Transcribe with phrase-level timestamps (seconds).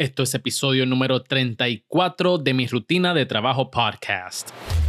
[0.00, 4.48] Esto es episodio número 34 de mi rutina de trabajo podcast.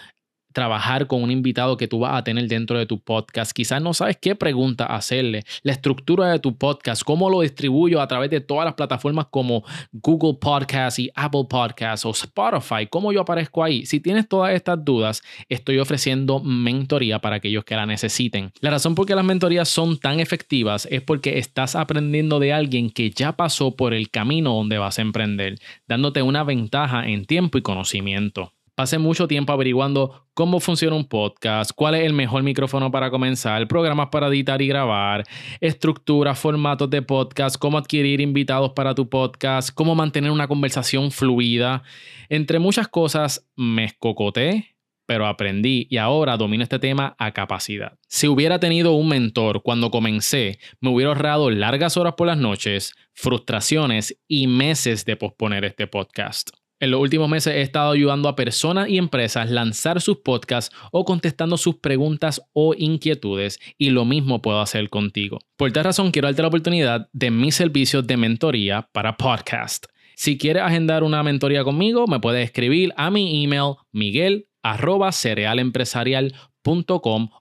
[0.52, 3.52] trabajar con un invitado que tú vas a tener dentro de tu podcast.
[3.52, 8.08] Quizás no sabes qué pregunta hacerle, la estructura de tu podcast, cómo lo distribuyo a
[8.08, 13.22] través de todas las plataformas como Google Podcast y Apple Podcasts o Spotify, cómo yo
[13.22, 13.86] aparezco ahí.
[13.86, 18.52] Si tienes todas estas dudas, estoy ofreciendo mentoría para aquellos que la necesiten.
[18.60, 22.90] La razón por qué las mentorías son tan efectivas es porque estás aprendiendo de alguien
[22.90, 27.58] que ya pasó por el camino donde vas a emprender, dándote una ventaja en tiempo
[27.58, 28.54] y conocimiento.
[28.82, 33.68] Pasé mucho tiempo averiguando cómo funciona un podcast, cuál es el mejor micrófono para comenzar,
[33.68, 35.24] programas para editar y grabar,
[35.60, 41.84] estructura, formatos de podcast, cómo adquirir invitados para tu podcast, cómo mantener una conversación fluida.
[42.28, 48.00] Entre muchas cosas me escocoté, pero aprendí y ahora domino este tema a capacidad.
[48.08, 52.96] Si hubiera tenido un mentor cuando comencé, me hubiera ahorrado largas horas por las noches,
[53.14, 56.50] frustraciones y meses de posponer este podcast.
[56.82, 60.76] En los últimos meses he estado ayudando a personas y empresas a lanzar sus podcasts
[60.92, 65.38] o contestando sus preguntas o inquietudes y lo mismo puedo hacer contigo.
[65.58, 69.86] Por tal razón quiero darte la oportunidad de mis servicios de mentoría para podcast.
[70.16, 74.48] Si quieres agendar una mentoría conmigo, me puedes escribir a mi email miguel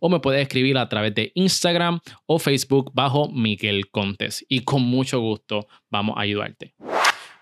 [0.01, 4.83] o me puedes escribir a través de Instagram o Facebook bajo Miguel Contes y con
[4.83, 6.75] mucho gusto vamos a ayudarte.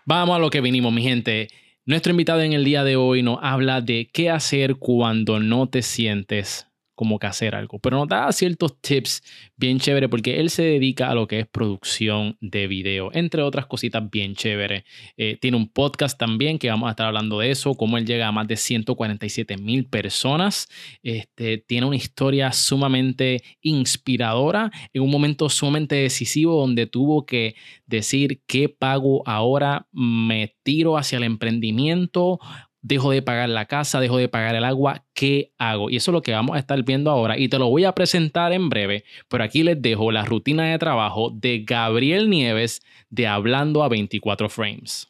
[0.05, 1.49] Vamos a lo que vinimos, mi gente.
[1.89, 5.81] Nuestro invitado en el día de hoy nos habla de qué hacer cuando no te
[5.81, 6.68] sientes
[6.99, 7.79] como que hacer algo.
[7.79, 9.23] Pero nos da ciertos tips
[9.57, 13.67] bien chévere porque él se dedica a lo que es producción de video, entre otras
[13.67, 14.85] cositas bien chévere.
[15.17, 18.27] Eh, tiene un podcast también que vamos a estar hablando de eso, cómo él llega
[18.27, 20.67] a más de 147 mil personas.
[21.05, 27.55] Este, tiene una historia sumamente inspiradora en un momento sumamente decisivo donde tuvo que
[27.87, 32.41] decir qué pago ahora, me tiro hacia el emprendimiento
[32.83, 35.91] dejo de pagar la casa, dejo de pagar el agua, ¿qué hago?
[35.91, 37.93] Y eso es lo que vamos a estar viendo ahora y te lo voy a
[37.93, 43.27] presentar en breve, pero aquí les dejo la rutina de trabajo de Gabriel Nieves de
[43.27, 45.09] Hablando a 24 Frames.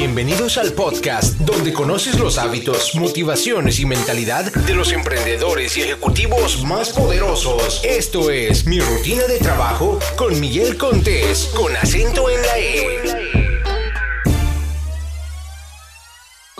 [0.00, 6.64] Bienvenidos al podcast donde conoces los hábitos, motivaciones y mentalidad de los emprendedores y ejecutivos
[6.64, 7.84] más poderosos.
[7.84, 13.19] Esto es Mi Rutina de Trabajo con Miguel Contés, con acento en la E.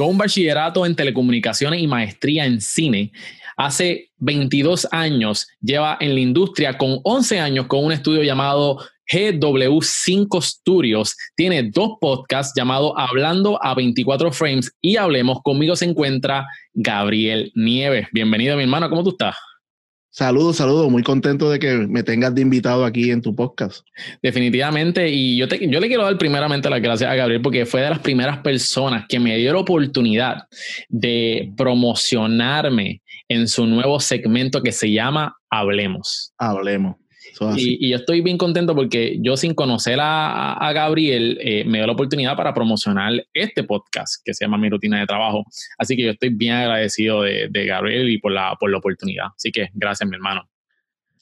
[0.01, 3.13] con un bachillerato en telecomunicaciones y maestría en cine.
[3.55, 8.79] Hace 22 años lleva en la industria con 11 años con un estudio llamado
[9.13, 11.15] GW5 Studios.
[11.37, 15.43] Tiene dos podcasts llamados Hablando a 24 Frames y Hablemos.
[15.43, 18.07] Conmigo se encuentra Gabriel Nieves.
[18.11, 18.89] Bienvenido, mi hermano.
[18.89, 19.37] ¿Cómo tú estás?
[20.13, 20.91] Saludos, saludos.
[20.91, 23.87] Muy contento de que me tengas de invitado aquí en tu podcast.
[24.21, 25.09] Definitivamente.
[25.09, 27.91] Y yo, te, yo le quiero dar primeramente las gracias a Gabriel porque fue de
[27.91, 30.49] las primeras personas que me dio la oportunidad
[30.89, 36.33] de promocionarme en su nuevo segmento que se llama Hablemos.
[36.39, 37.00] Hablemos.
[37.57, 41.93] Y, yo estoy bien contento porque yo sin conocer a, Gabriel eh, me dio la
[41.93, 45.45] oportunidad para promocionar este podcast que se llama Mi Rutina de Trabajo.
[45.79, 49.27] Así que yo estoy bien agradecido de, Gabriel y por la, por la oportunidad.
[49.37, 50.49] Así que gracias, mi hermano.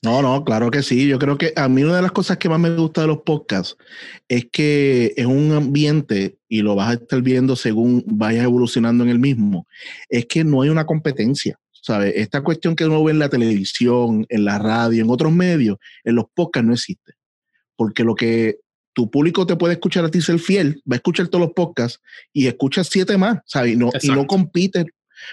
[0.00, 1.08] No, no, claro que sí.
[1.08, 3.18] Yo creo que a mí una de las cosas que más me gusta de los
[3.18, 3.76] podcasts
[4.28, 9.10] es que es un ambiente, y lo vas a estar viendo según vayas evolucionando en
[9.10, 9.66] el mismo,
[10.08, 11.58] es que no hay una competencia.
[11.88, 12.12] ¿Sabes?
[12.16, 16.16] Esta cuestión que uno ve en la televisión, en la radio, en otros medios, en
[16.16, 17.14] los podcasts no existe.
[17.76, 18.58] Porque lo que
[18.92, 21.98] tu público te puede escuchar a ti ser fiel, va a escuchar todos los podcasts
[22.30, 23.72] y escucha siete más, ¿sabes?
[23.72, 24.84] Y no, y no compite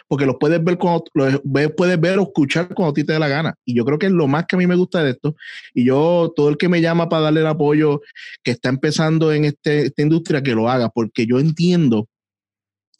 [0.08, 1.42] porque los puedes ver cuando los
[1.76, 3.54] puedes ver o escuchar cuando a ti te dé la gana.
[3.66, 5.36] Y yo creo que es lo más que a mí me gusta de esto.
[5.74, 8.02] Y yo, todo el que me llama para darle el apoyo
[8.44, 12.08] que está empezando en este, esta industria, que lo haga, porque yo entiendo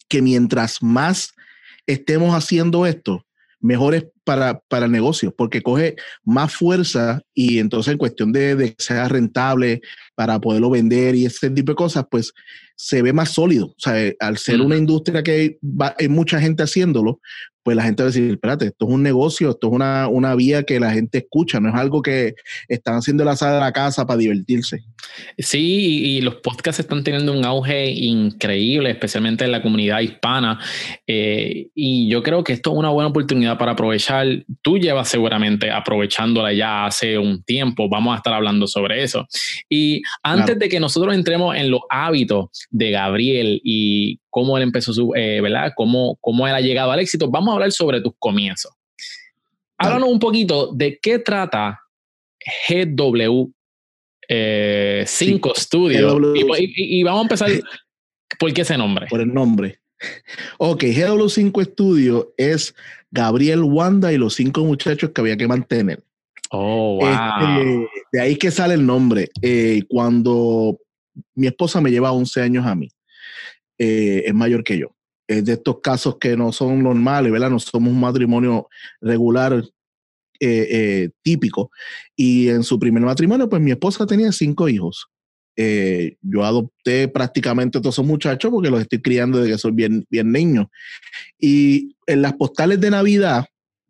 [0.10, 1.32] que mientras más
[1.88, 3.26] estemos haciendo esto,
[3.60, 8.56] mejor es para, para el negocio, porque coge más fuerza y entonces en cuestión de,
[8.56, 9.82] de que sea rentable
[10.16, 12.34] para poderlo vender y ese tipo de cosas, pues
[12.76, 13.68] se ve más sólido.
[13.68, 15.58] O sea, al ser una industria que
[15.98, 17.20] hay mucha gente haciéndolo,
[17.66, 20.36] pues la gente va a decir, espérate, esto es un negocio, esto es una, una
[20.36, 22.36] vía que la gente escucha, no es algo que
[22.68, 24.84] están haciendo la sala de la casa para divertirse.
[25.40, 30.60] Sí, y los podcasts están teniendo un auge increíble, especialmente en la comunidad hispana.
[31.08, 34.28] Eh, y yo creo que esto es una buena oportunidad para aprovechar.
[34.62, 39.26] Tú llevas seguramente aprovechándola ya hace un tiempo, vamos a estar hablando sobre eso.
[39.68, 44.92] Y antes de que nosotros entremos en los hábitos de Gabriel y cómo él empezó
[44.92, 45.72] su, eh, ¿verdad?
[45.78, 47.32] Cómo, cómo él ha llegado al éxito.
[47.32, 48.70] Vamos a hablar sobre tus comienzos.
[49.78, 51.80] Háblanos un poquito de qué trata
[52.68, 53.54] GW 5
[54.28, 56.36] eh, Studio.
[56.36, 57.50] Y, vamos a empezar
[58.38, 59.08] por qué ese nombre.
[59.10, 59.80] Por el nombre.
[60.58, 62.76] Ok, GW5 Studio es
[63.12, 66.04] Gabriel Wanda y los cinco muchachos que había que mantener.
[66.50, 67.08] Oh, wow.
[67.08, 69.30] Este, de ahí que sale el nombre.
[69.42, 70.78] Eh, cuando
[71.36, 72.90] mi esposa me lleva 11 años a mí.
[73.78, 74.96] Eh, es mayor que yo.
[75.28, 77.50] Es de estos casos que no son normales, ¿verdad?
[77.50, 78.68] No somos un matrimonio
[79.02, 79.54] regular
[80.40, 81.72] eh, eh, típico.
[82.16, 85.08] Y en su primer matrimonio, pues mi esposa tenía cinco hijos.
[86.22, 90.32] yo adopté prácticamente todos esos muchachos porque los estoy criando desde que son bien, bien
[90.32, 90.68] niños.
[91.40, 93.46] Y en las postales de Navidad,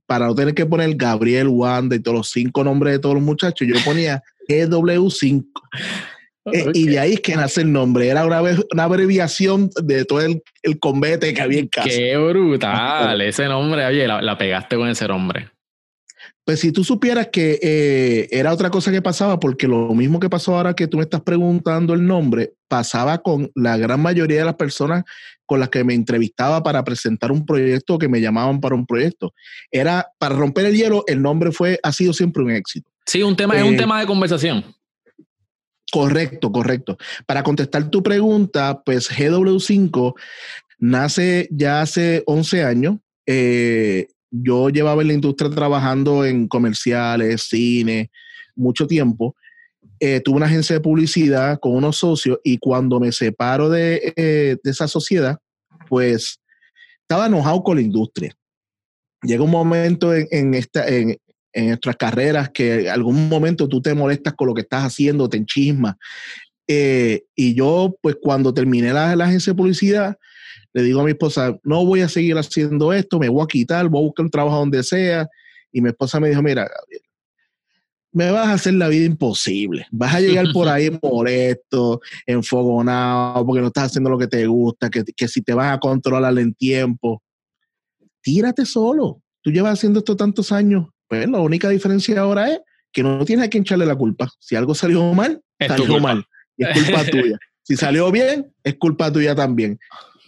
[0.06, 3.24] para no tener que poner Gabriel, Wanda y todos los cinco nombres de todos los
[3.24, 5.46] muchachos, yo ponía GW5.
[6.52, 8.08] Eh, y de ahí es que nace el nombre.
[8.08, 11.90] Era una, una abreviación de todo el, el, combate que había en casa.
[11.90, 13.20] Qué brutal.
[13.22, 15.50] ese nombre, oye, la, pegaste con ese nombre.
[16.44, 20.30] Pues si tú supieras que eh, era otra cosa que pasaba, porque lo mismo que
[20.30, 24.46] pasó ahora que tú me estás preguntando el nombre, pasaba con la gran mayoría de
[24.46, 25.04] las personas
[25.48, 29.34] con las que me entrevistaba para presentar un proyecto que me llamaban para un proyecto.
[29.72, 32.92] Era para romper el hielo, el nombre fue, ha sido siempre un éxito.
[33.08, 34.64] Sí, un tema, es un eh, tema de conversación.
[35.96, 36.98] Correcto, correcto.
[37.26, 40.14] Para contestar tu pregunta, pues GW5
[40.78, 42.98] nace ya hace 11 años.
[43.26, 48.12] Eh, yo llevaba en la industria trabajando en comerciales, cine,
[48.58, 49.38] mucho tiempo.
[50.02, 54.58] Eh, tuve una agencia de publicidad con unos socios y cuando me separo de, eh,
[54.66, 55.38] esa sociedad,
[55.88, 56.42] pues
[57.04, 58.36] estaba enojado con la industria.
[59.22, 61.16] Llega un momento en, esta, en,
[61.56, 65.38] en nuestras carreras que algún momento tú te molestas con lo que estás haciendo, te
[65.38, 65.96] enchismas.
[66.68, 70.18] Eh, y yo, pues cuando terminé la, agencia de publicidad,
[70.74, 73.88] le digo a mi esposa, no voy a seguir haciendo esto, me voy a quitar,
[73.88, 75.28] voy a buscar un trabajo donde sea.
[75.72, 77.02] Y mi esposa me dijo, mira, Gabriel,
[78.12, 79.88] me vas a hacer la vida imposible.
[79.92, 84.89] Vas a llegar por ahí molesto, enfogonado, porque no estás haciendo lo que te gusta,
[84.89, 87.24] que, que si te vas a controlar en tiempo,
[88.22, 89.22] tírate solo.
[89.41, 92.60] Tú llevas haciendo esto tantos años, pues la única diferencia ahora es
[92.92, 94.30] que no tienes a quien echarle la culpa.
[94.40, 96.26] Si algo salió mal, salió mal.
[96.58, 97.38] Y es culpa tuya.
[97.64, 99.80] Si salió bien, es culpa tuya también.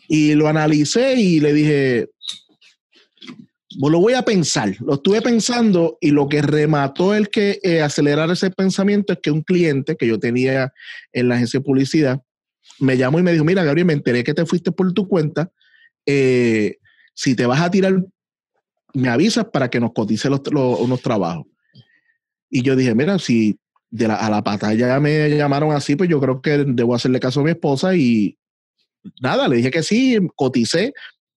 [0.08, 2.10] Y lo analicé y le dije,
[3.80, 4.76] pues lo voy a pensar.
[4.80, 9.32] Lo estuve pensando y lo que remató el que eh, acelerar ese pensamiento es que
[9.32, 10.74] un cliente que yo tenía
[11.14, 12.22] en la agencia de publicidad
[12.80, 15.52] me llamó y me dijo, mira, Gabriel, me enteré que te fuiste por tu cuenta.
[16.06, 16.78] Eh,
[17.14, 18.04] si te vas a tirar
[18.98, 20.42] me avisas para que nos cotice los,
[20.80, 21.46] unos trabajos.
[22.50, 26.20] Y yo dije, mira, si de la, a la batalla me llamaron así, pues yo
[26.20, 28.38] creo que debo hacerle caso a mi esposa y
[29.22, 30.94] nada, le dije que sí, coticé,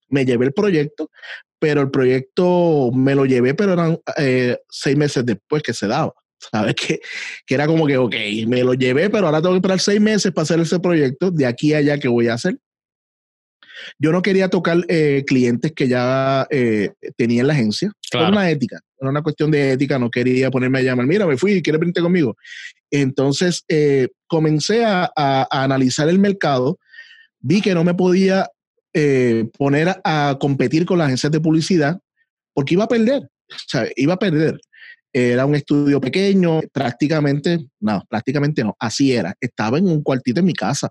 [0.08, 1.10] me llevé el proyecto,
[1.58, 6.14] pero el proyecto me lo llevé, pero eran eh, seis meses después que se daba.
[6.50, 6.74] ¿Sabes?
[6.74, 7.00] Que,
[7.44, 8.14] que era como que, ok,
[8.46, 11.44] me lo llevé, pero ahora tengo que esperar seis meses para hacer ese proyecto, de
[11.44, 12.56] aquí a allá, ¿qué voy a hacer?
[13.98, 17.92] Yo no quería tocar eh, clientes que ya eh, tenía en la agencia.
[18.12, 19.98] Era una ética, era una cuestión de ética.
[19.98, 22.36] No quería ponerme a llamar, mira, me fui, ¿quieres venirte conmigo?
[22.90, 25.10] Entonces eh, comencé a,
[25.50, 26.78] analizar el mercado,
[27.40, 28.48] vi que no me podía
[29.56, 32.00] poner a, competir con las agencias de publicidad
[32.52, 33.22] porque iba a perder.
[33.22, 34.58] O sea, iba a perder.
[35.12, 39.34] Era un estudio pequeño, prácticamente, no, prácticamente no, así era.
[39.40, 40.88] Estaba en un cuartito en mi casa.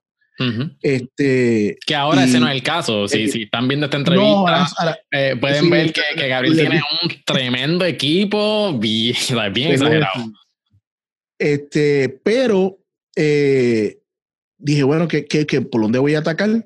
[0.81, 3.08] Este, que ahora ese no es el caso.
[3.08, 4.67] Si, si están viendo esta entrevista,
[5.12, 9.15] eh, pueden ver que, que Gabriel tiene un tremendo equipo, bien,
[9.53, 10.31] bien exagerado.
[11.38, 12.79] Este, pero
[13.15, 14.00] eh,
[14.58, 16.65] dije, bueno, ¿qué, qué, qué, por dónde voy a atacar?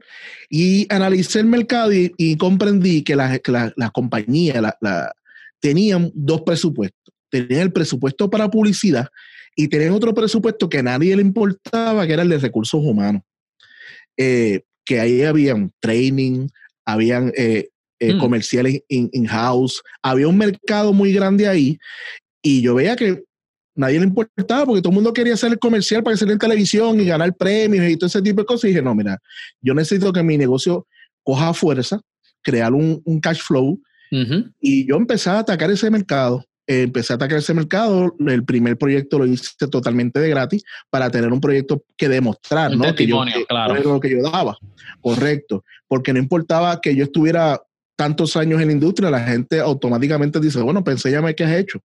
[0.50, 5.13] Y analicé el mercado y, comprendí que las la, compañías la,
[5.60, 7.13] tenían dos presupuestos.
[7.30, 9.08] Tenían el presupuesto para publicidad
[9.56, 13.24] y tenían otro presupuesto que a nadie le importaba, que era el de recursos humanos.
[14.17, 16.48] Eh, que ahí habían training,
[16.86, 18.20] habían eh, eh, mm.
[18.20, 21.77] comerciales in-house, había un mercado muy grande ahí
[22.41, 23.24] y yo veía que
[23.75, 27.00] nadie le importaba porque todo el mundo quería hacer el comercial para salir en televisión
[27.00, 28.65] y ganar premios y todo ese tipo de cosas.
[28.65, 29.20] Y dije, no, mira,
[29.62, 30.86] yo necesito que mi negocio
[31.24, 32.01] coja fuerza,
[32.41, 33.79] crear un, cash flow.
[34.60, 36.46] Y yo empecé a atacar ese mercado.
[36.67, 38.15] Empecé a atacar ese mercado.
[38.20, 42.96] El primer proyecto lo hice totalmente de gratis para tener un proyecto que demostrar, ¿no?
[42.96, 43.75] Que yo, claro.
[43.75, 44.58] lo que yo daba.
[45.01, 45.63] Correcto.
[45.88, 47.62] Porque no importaba que yo estuviera
[47.96, 51.53] tantos años en la industria, la gente automáticamente dice, bueno, pensé ya me qué has
[51.53, 51.79] hecho.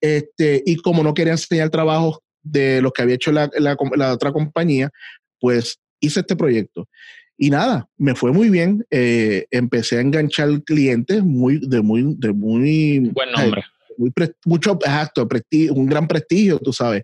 [0.00, 3.76] Este, y como no quería enseñar trabajo de los que había hecho la, la,
[4.12, 4.90] otra compañía,
[5.38, 6.88] pues hice este proyecto.
[7.42, 8.86] Y nada, me fue muy bien.
[8.88, 13.00] Eh, empecé a enganchar clientes muy, de muy, de muy.
[13.12, 13.64] Buen nombre.
[13.98, 14.12] muy
[14.44, 15.28] mucho, exacto,
[15.72, 17.02] un gran prestigio, tú sabes.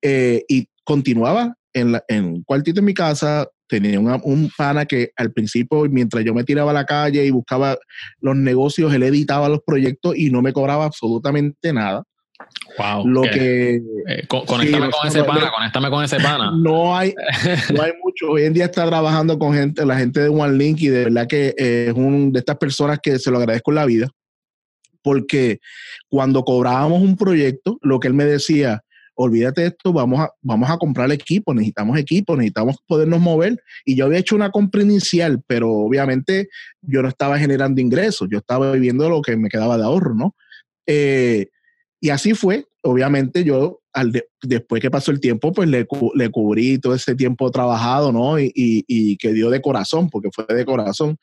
[0.00, 5.10] Eh, y continuaba en, la, en un cuartito en mi casa, tenía un pana que
[5.16, 7.76] al principio, mientras yo me tiraba a la calle y buscaba
[8.20, 12.04] los negocios, él editaba los proyectos y no me cobraba absolutamente nada.
[12.78, 13.06] Wow.
[13.06, 13.76] Lo que.
[14.08, 16.52] Eh, conéctame con ese pana, conéctame con ese pana.
[16.56, 17.14] No hay,
[17.74, 18.30] no hay mucho.
[18.30, 21.54] Hoy en día está trabajando con gente, la gente de OneLink, y de verdad que
[21.56, 24.08] es un de estas personas que se lo agradezco en la vida.
[25.02, 25.60] Porque
[26.08, 28.82] cuando cobrábamos un proyecto, lo que él me decía,
[29.14, 33.62] olvídate de esto, vamos a, vamos a comprar equipo, necesitamos equipo, necesitamos podernos mover.
[33.84, 36.48] Y yo había hecho una compra inicial, pero obviamente
[36.80, 40.36] yo no estaba generando ingresos, yo estaba viviendo lo que me quedaba de ahorro, ¿no?
[40.86, 41.48] Eh,
[42.02, 42.66] y así fue.
[42.82, 47.48] Obviamente yo, al después que pasó el tiempo, pues le, le, cubrí todo ese tiempo
[47.52, 48.40] trabajado, ¿no?
[48.40, 51.16] Y, y, que dio de corazón, porque fue de corazón.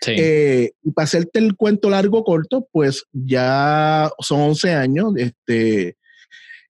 [0.00, 0.10] Sí.
[0.18, 5.12] Eh, y para hacerte el cuento largo, corto, pues ya son 11 años.
[5.16, 5.96] Este,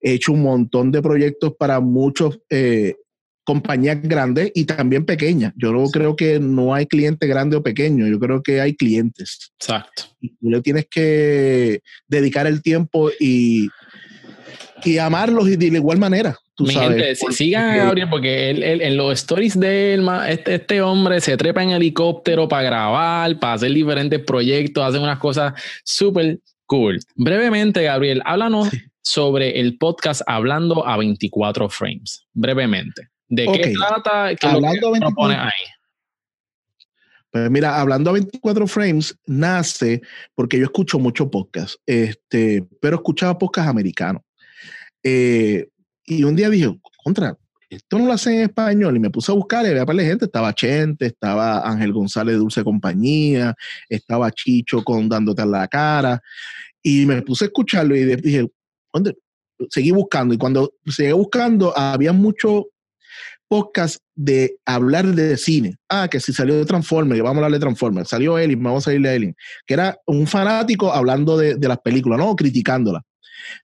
[0.02, 2.96] he hecho un montón de proyectos para muchos eh,
[3.44, 5.52] compañías grandes y también pequeñas.
[5.56, 9.52] Yo no creo que no hay cliente grande o pequeño, yo creo que hay clientes.
[9.60, 10.04] Exacto.
[10.20, 13.68] Y tú le tienes que dedicar el tiempo y,
[14.84, 16.36] y amarlos y de igual manera.
[16.56, 20.82] Tú Mi gente, sigan a Gabriel porque él, en los stories de él, este, este
[20.82, 25.52] hombre se trepa en helicóptero para grabar, para hacer diferentes proyectos, hace unas cosas
[25.84, 27.00] súper cool.
[27.16, 28.68] Brevemente, Gabriel, háblanos
[29.02, 32.24] sobre el podcast Hablando a 24 frames.
[32.32, 33.08] Brevemente.
[33.28, 34.34] ¿De qué trata?
[34.34, 35.50] ¿Qué hablando lo propone ahí?
[37.30, 40.00] Pues mira, hablando a 24 frames, nace
[40.34, 44.22] porque yo escucho mucho podcast, este, pero escuchaba podcast americanos.
[45.02, 45.68] Eh,
[46.06, 47.36] y un día dije, contra,
[47.68, 48.96] esto no lo hacen en español.
[48.96, 50.26] Y me puse a buscar y había para la gente.
[50.26, 53.54] Estaba Chente, estaba Ángel González de Dulce Compañía,
[53.88, 56.20] estaba Chicho con Dándote a la cara.
[56.82, 58.46] Y me puse a escucharlo y dije,
[58.92, 59.16] ¿dónde?
[59.70, 60.34] Seguí buscando.
[60.34, 62.66] Y cuando seguí buscando, había mucho
[63.54, 65.76] podcast de hablar de cine.
[65.88, 68.08] Ah, que si salió de Transformers, vamos a hablar de Transformers.
[68.08, 69.36] Salió Elin, vamos a salir de Elin.
[69.64, 72.34] Que era un fanático hablando de, las películas, ¿no?
[72.34, 73.04] Criticándolas.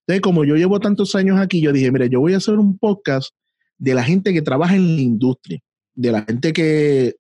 [0.07, 2.79] Entonces, como yo llevo tantos años aquí, yo dije, mire, yo voy a hacer un
[2.79, 3.31] podcast
[3.79, 5.59] de la gente que trabaja en la industria,
[5.97, 7.17] de la gente que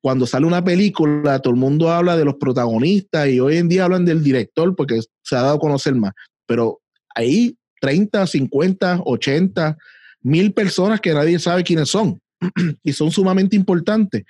[0.00, 3.86] cuando sale una película, todo el mundo habla de los protagonistas y hoy en día
[3.86, 6.12] hablan del director porque se ha dado a conocer más.
[6.46, 6.80] Pero
[7.12, 9.76] ahí 30, 50, 80
[10.24, 12.18] mil personas que nadie sabe quiénes son
[12.82, 14.24] y son sumamente importantes.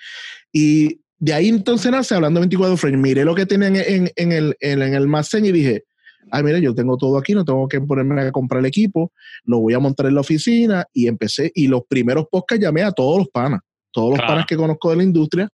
[0.52, 3.00] Y de ahí entonces nace hablando 24 frames.
[3.00, 5.84] Miré lo que tenían en, en, el, en, el almacén y dije,
[6.30, 9.12] ay, mira, yo tengo todo aquí, no tengo que ponerme a comprar el equipo,
[9.44, 11.50] lo voy a montar en la oficina y empecé.
[11.54, 13.60] Y los primeros podcasts llamé a todos los panas,
[13.92, 15.48] todos los panas que conozco de la industria.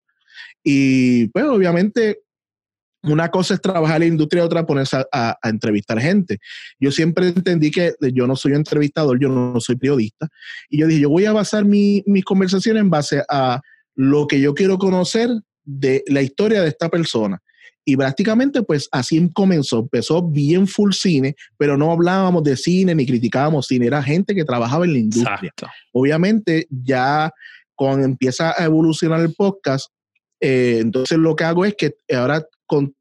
[0.62, 2.20] Y pues obviamente
[3.02, 6.38] una cosa es trabajar en la industria, otra ponerse a, entrevistar gente.
[6.80, 10.28] Yo siempre entendí que yo no soy entrevistador, yo no soy periodista.
[10.68, 13.60] Y yo dije, yo voy a basar mi, mis conversaciones en base a
[13.94, 15.30] lo que yo quiero conocer
[15.64, 17.40] de la historia de esta persona.
[17.84, 19.78] Y prácticamente, pues así comenzó.
[19.78, 23.86] Empezó bien full cine, pero no hablábamos de cine ni criticábamos cine.
[23.86, 25.54] Era gente que trabajaba en la industria.
[25.92, 27.32] Obviamente, ya
[27.74, 29.90] cuando empieza a evolucionar el podcast,
[30.40, 32.94] eh, entonces lo que hago es que ahora con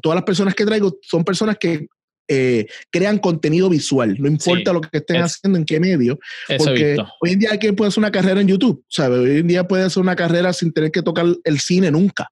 [0.00, 1.88] todas las personas que traigo son personas que
[2.28, 6.18] eh, crean contenido visual, no importa lo que estén haciendo, en qué medio,
[6.56, 9.18] porque hoy en día hay que puede hacer una carrera en YouTube, ¿sabes?
[9.18, 12.30] Hoy en día puede hacer una carrera sin tener que tocar el cine nunca.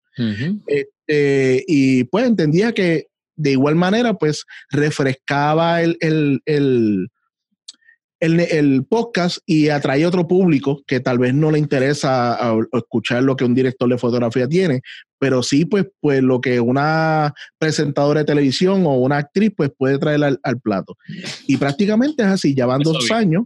[0.67, 7.09] Este, y pues entendía que de igual manera, pues refrescaba el, el,
[8.89, 12.39] podcast y atraía otro público que tal vez no le interesa
[12.73, 14.81] escuchar lo que un director de fotografía tiene,
[15.19, 19.99] pero sí, pues, pues lo que una presentadora de televisión o una actriz pues puede
[19.99, 20.97] traer al, plato.
[21.47, 23.45] Y prácticamente es así, ya van dos años.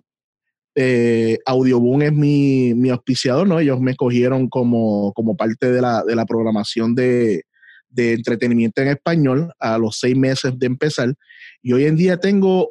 [0.74, 3.58] Eh, Audioboom es mi, mi, auspiciador, ¿no?
[3.58, 7.44] Ellos me cogieron como, como parte de la, de la programación de,
[7.88, 11.14] de entretenimiento en español a los seis meses de empezar.
[11.62, 12.70] Y hoy en día tengo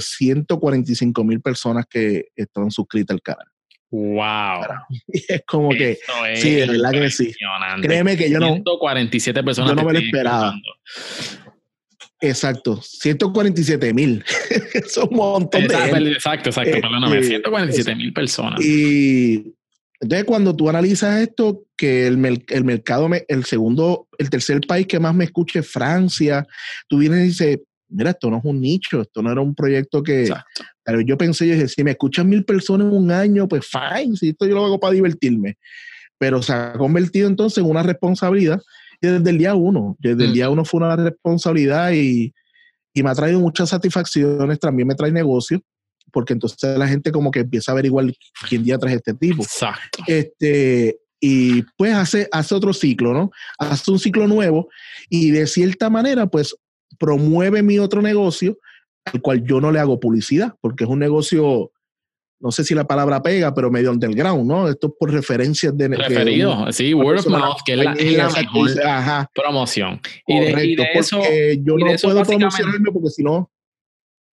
[0.00, 3.46] 145 eh, mil personas que están suscritas al canal.
[3.90, 4.64] Wow.
[5.08, 5.98] es como que
[6.34, 7.32] sí, de verdad que sí.
[7.82, 10.54] Créeme que yo no 147 personas yo no me lo esperaba.
[12.20, 14.24] Exacto, 147 mil.
[14.74, 18.64] es un montón exacto, de Exacto, exacto, perdóname, 147 eh, mil personas.
[18.64, 19.54] Y
[20.02, 24.98] entonces, cuando tú analizas esto, que el, el mercado, el segundo, el tercer país que
[24.98, 26.44] más me escuche es Francia,
[26.88, 27.58] tú vienes y dices,
[27.92, 30.32] mira, esto no es un nicho, esto no era un proyecto que...
[30.84, 34.16] Pero yo pensé, yo dije, si me escuchan mil personas en un año, pues fine,
[34.16, 35.56] si esto yo lo hago para divertirme.
[36.18, 38.60] Pero se ha convertido entonces en una responsabilidad
[39.00, 40.34] y desde el día uno, desde el mm.
[40.34, 42.32] día uno fue una responsabilidad y,
[42.94, 45.60] y me ha traído muchas satisfacciones, también me trae negocio
[46.12, 48.06] porque entonces la gente como que empieza a averiguar
[48.48, 49.42] quién día trae este tipo.
[49.42, 50.02] Exacto.
[50.06, 53.30] Este, y pues hace, hace otro ciclo, ¿no?
[53.58, 54.68] Hace un ciclo nuevo
[55.08, 56.54] y de cierta manera pues
[56.98, 58.58] promueve mi otro negocio
[59.04, 61.72] al cual yo no le hago publicidad, porque es un negocio,
[62.40, 64.68] no sé si la palabra pega, pero medio underground, ¿no?
[64.68, 65.88] Esto es por referencias de...
[65.88, 68.70] Referido, sí, word of mouth, que es la, mejor
[69.34, 70.00] promoción.
[70.26, 71.20] Y de, y de eso...
[71.62, 73.50] Yo no puedo promocionarme porque si no...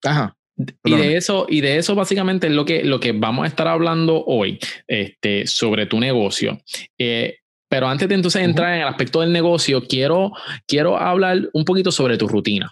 [0.03, 0.35] Ajá.
[0.83, 3.67] Y de eso, y de eso básicamente es lo que, lo que vamos a estar
[3.67, 6.59] hablando hoy, este, sobre tu negocio.
[6.97, 7.37] Eh,
[7.69, 10.33] pero antes de entonces entrar en el aspecto del negocio, quiero,
[10.67, 12.69] quiero hablar un poquito sobre tu rutina.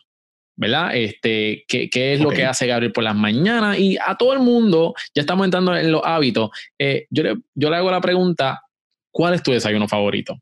[0.58, 0.96] ¿verdad?
[0.96, 3.78] Este, ¿qué, qué es lo que hace Gabriel por las mañanas?
[3.78, 6.50] Y a todo el mundo, ya estamos entrando en los hábitos.
[6.80, 8.64] Eh, yo, le, yo le hago la pregunta,
[9.12, 10.36] ¿cuál es tu desayuno favorito?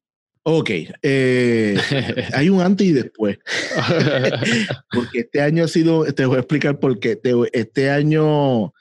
[0.44, 0.70] Ok,
[1.02, 1.76] eh,
[2.34, 3.40] hay un antes y después.
[4.92, 7.20] porque este año ha sido, te voy a explicar por qué.
[7.52, 8.74] Este año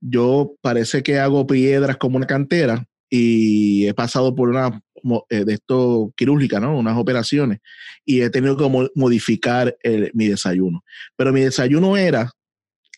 [0.00, 4.82] yo parece que hago piedras como una cantera y he pasado por una
[5.28, 6.78] de esto quirúrgica, ¿no?
[6.78, 7.60] Unas operaciones
[8.04, 9.76] y he tenido que modificar
[10.14, 10.84] mi desayuno.
[11.16, 12.32] Pero mi desayuno era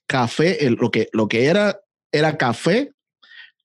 [0.07, 1.81] café, lo, que, lo que era
[2.13, 2.93] era café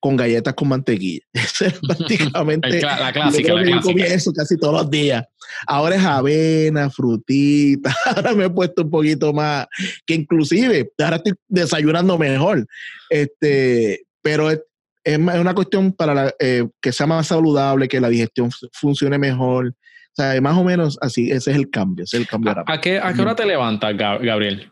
[0.04, 1.22] con galletas con mantequilla.
[1.34, 2.82] Eso era prácticamente.
[2.82, 4.06] la clásica, la clásica.
[4.06, 5.24] eso casi todos los días.
[5.66, 7.96] Ahora es avena, frutita.
[8.06, 9.66] Ahora me he puesto un poquito más.
[10.06, 12.66] Que inclusive, ahora estoy desayunando mejor.
[13.10, 14.50] Este, pero
[15.04, 19.68] es, una cuestión para eh, que sea más saludable, que la digestión funcione mejor.
[19.68, 22.54] O sea, más o menos así, ese es el cambio, ese es el cambio.
[22.66, 24.72] ¿A, qué, a qué hora te levantas, Gabriel?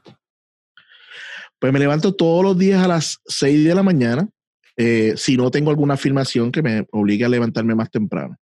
[1.60, 4.28] Pues me levanto todos los días a las 6 de la mañana
[4.78, 8.38] eh, si no tengo alguna afirmación que me obligue a levantarme más temprano.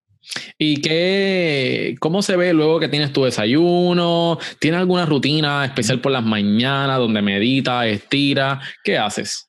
[0.57, 4.37] ¿Y qué, cómo se ve luego que tienes tu desayuno?
[4.59, 8.63] ¿Tienes alguna rutina especial por las mañanas donde meditas, estiras?
[8.83, 9.46] ¿Qué haces?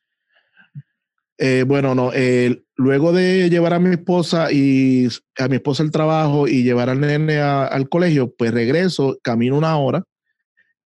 [1.41, 2.11] Eh, bueno, no.
[2.13, 6.89] Eh, luego de llevar a mi esposa y a mi esposa al trabajo y llevar
[6.89, 10.03] al nene al colegio, pues regreso, camino una hora,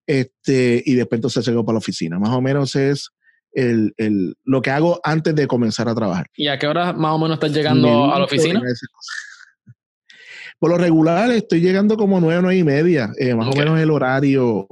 [0.06, 2.20] este, y después entonces llego para la oficina.
[2.20, 3.10] Más o menos es
[3.52, 6.28] el, el, lo que hago antes de comenzar a trabajar.
[6.36, 8.62] ¿Y a qué hora más o menos estás llegando a la oficina?
[10.60, 13.89] Por lo regular estoy llegando como nueve, nueve y media, eh, más o menos el
[13.89, 14.68] horario.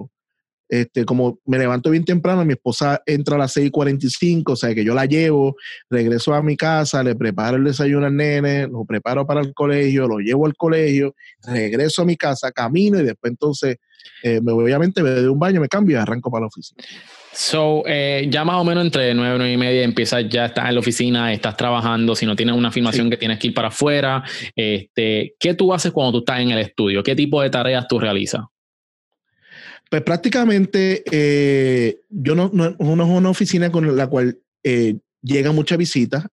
[0.72, 4.86] Este, como me levanto bien temprano, mi esposa entra a las 6:45, o sea que
[4.86, 5.58] yo la llevo,
[5.90, 10.08] regreso a mi casa, le preparo el desayuno al nene, lo preparo para el colegio,
[10.08, 11.14] lo llevo al colegio,
[11.46, 13.80] regreso a mi casa, camino y después entonces
[14.24, 16.82] eh, me obviamente me doy un baño, me cambio y arranco para la oficina.
[17.34, 20.70] So, eh, ya más o menos entre 9 y 9 y media empiezas, ya estás
[20.70, 23.68] en la oficina, estás trabajando, si no tienes una filmación que tienes que ir para
[23.68, 24.24] afuera,
[24.56, 27.04] este, ¿qué tú haces cuando tú estás en el estudio?
[27.04, 28.44] ¿Qué tipo de tareas tú realizas?
[29.92, 36.28] Pues prácticamente eh, yo no, es una oficina con la cual eh, llega mucha visita.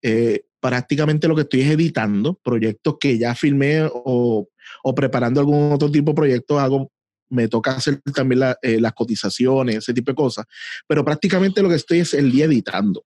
[0.60, 4.48] prácticamente lo que estoy es editando proyectos que ya filmé o,
[4.84, 6.60] o preparando algún otro tipo de proyecto.
[6.60, 6.92] Hago
[7.30, 10.46] me toca hacer también eh, las cotizaciones, ese tipo de cosas,
[10.88, 13.04] pero prácticamente lo que estoy es el día editando.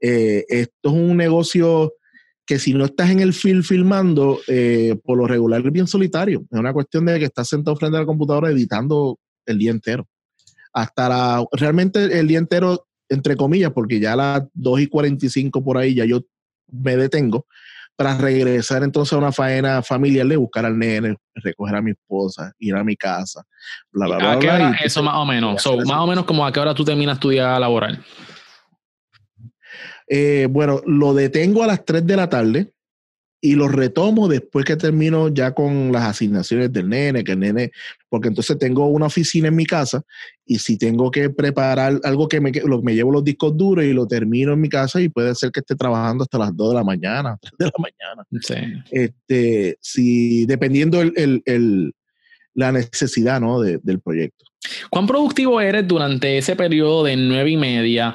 [0.00, 1.94] Eh, esto es un negocio
[2.44, 6.44] que si no estás en el film filmando, eh, por lo regular es bien solitario.
[6.50, 9.18] Es una cuestión de que estás sentado frente a la computadora editando
[9.50, 10.06] el día entero.
[10.72, 15.64] hasta la, realmente el día entero, entre comillas, porque ya a las 2 y 45
[15.64, 16.20] por ahí ya yo
[16.68, 17.46] me detengo
[17.96, 22.50] para regresar entonces a una faena familiar de buscar al nene, recoger a mi esposa,
[22.58, 23.42] ir a mi casa,
[23.92, 24.32] bla, bla, bla.
[24.32, 25.66] ¿A qué hora eso más o menos?
[25.86, 28.02] más o menos como a qué hora tú terminas tu día laboral.
[30.08, 32.72] Eh, bueno, lo detengo a las 3 de la tarde
[33.40, 37.72] y lo retomo después que termino ya con las asignaciones del nene, que el nene,
[38.08, 40.02] porque entonces tengo una oficina en mi casa
[40.44, 43.92] y si tengo que preparar algo que me, lo, me llevo los discos duros y
[43.92, 46.74] lo termino en mi casa y puede ser que esté trabajando hasta las 2 de
[46.74, 48.26] la mañana, 3 de la mañana.
[48.42, 48.84] Sí.
[48.90, 51.94] Este, si, dependiendo el, el,
[52.54, 53.60] la necesidad ¿no?
[53.60, 54.44] del proyecto.
[54.90, 58.14] ¿Cuán productivo eres durante ese periodo de nueve y media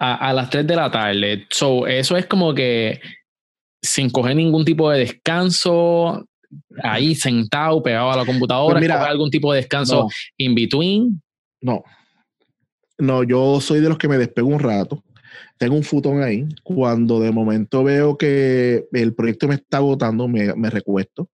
[0.00, 1.46] a, a las 3 de la tarde?
[1.50, 3.00] So, eso es como que
[3.84, 6.26] sin coger ningún tipo de descanso,
[6.82, 11.22] ahí sentado, pegado a la computadora, pues algún tipo de descanso in between.
[11.60, 11.82] No.
[12.96, 15.02] No, yo soy de los que me despego un rato.
[15.58, 16.46] Tengo un futón ahí.
[16.62, 21.28] Cuando de momento veo que el proyecto me está agotando, me, me recuesto.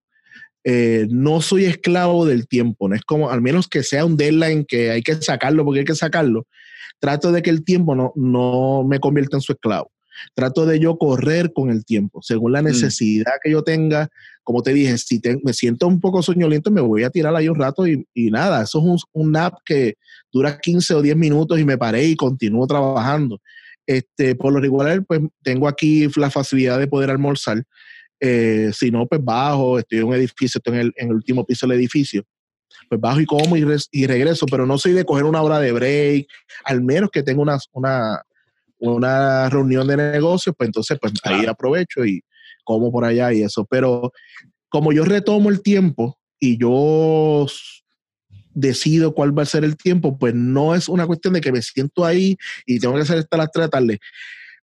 [0.64, 4.66] Eh, no soy esclavo del tiempo, no es como, al menos que sea un deadline
[4.66, 6.46] que hay que sacarlo porque hay que sacarlo,
[6.98, 9.90] trato de que el tiempo no, no me convierta en su esclavo
[10.34, 12.66] trato de yo correr con el tiempo, según la mm.
[12.66, 14.08] necesidad que yo tenga.
[14.42, 17.58] Como te dije, si me siento un poco soñoliento, me voy a tirar ahí un
[17.58, 19.94] rato y, nada, eso es un, nap que
[20.32, 23.40] dura 15 o 10 minutos y me paré y continúo trabajando.
[23.86, 27.62] Este, por lo regular, pues tengo aquí la facilidad de poder almorzar.
[28.18, 31.44] Eh, si no, pues bajo, estoy en un edificio, estoy en el, en el último
[31.44, 32.24] piso del edificio
[32.88, 35.72] pues bajo y como y, y, regreso, pero no soy de coger una hora de
[35.72, 36.26] break,
[36.64, 38.20] al menos que tenga una, una,
[38.80, 42.22] una reunión de negocios, pues entonces pues ahí aprovecho y
[42.64, 43.64] como por allá y eso.
[43.68, 44.12] Pero
[44.68, 47.46] como yo retomo el tiempo y yo
[48.52, 51.62] decido cuál va a ser el tiempo, pues no es una cuestión de que me
[51.62, 53.98] siento ahí y tengo que hacer hasta las 3 de la tarde.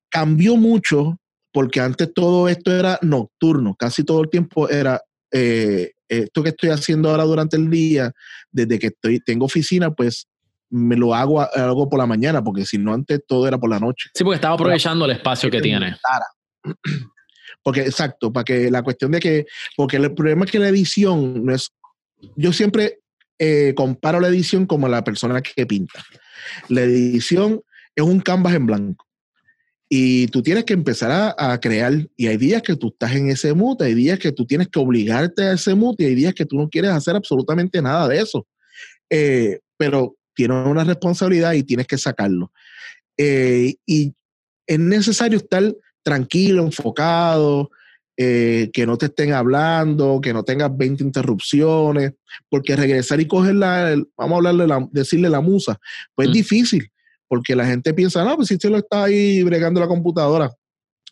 [0.09, 1.18] Cambió mucho
[1.53, 5.01] porque antes todo esto era nocturno, casi todo el tiempo era
[5.33, 8.12] eh, esto que estoy haciendo ahora durante el día,
[8.51, 10.27] desde que estoy, tengo oficina, pues
[10.72, 13.78] me lo hago, algo por la mañana, porque si no antes todo era por la
[13.78, 14.08] noche.
[14.14, 15.96] Sí, porque estaba aprovechando el espacio que, tiene.
[17.64, 21.44] Porque, exacto, para que la cuestión de que, porque el problema es que la edición
[21.44, 21.70] no es,
[22.35, 22.98] yo siempre
[23.38, 26.02] eh, comparo la edición como la persona que pinta.
[26.68, 27.61] La edición
[27.94, 29.06] es un canvas en blanco.
[29.88, 31.92] Y tú tienes que empezar a, crear.
[32.16, 34.80] Y hay días que tú estás en ese mood, hay días que tú tienes que
[34.80, 38.18] obligarte a ese mood y hay días que tú no quieres hacer absolutamente nada de
[38.18, 38.44] eso.
[39.11, 42.52] Eh, pero tienes una responsabilidad y tienes que sacarlo.
[43.16, 44.14] Eh, y
[44.66, 47.70] es necesario estar tranquilo, enfocado,
[48.16, 52.12] eh, que no te estén hablando, que no tengas 20 interrupciones,
[52.48, 55.78] porque regresar y cogerla, vamos a hablarle, la, decirle la musa,
[56.14, 56.34] pues es mm.
[56.34, 56.90] difícil,
[57.28, 60.52] porque la gente piensa, no, pues si usted lo está ahí bregando la computadora.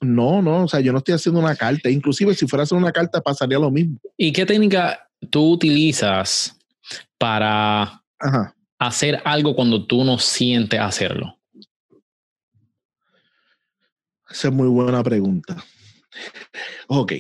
[0.02, 2.78] No, no, o sea, yo no estoy haciendo una carta, inclusive si fuera a hacer
[2.78, 3.98] una carta pasaría lo mismo.
[4.16, 6.56] ¿Y qué técnica tú utilizas
[7.18, 11.38] para Ajá hacer algo cuando tú no sientes hacerlo?
[14.28, 15.62] Esa es muy buena pregunta.
[16.88, 17.12] Ok.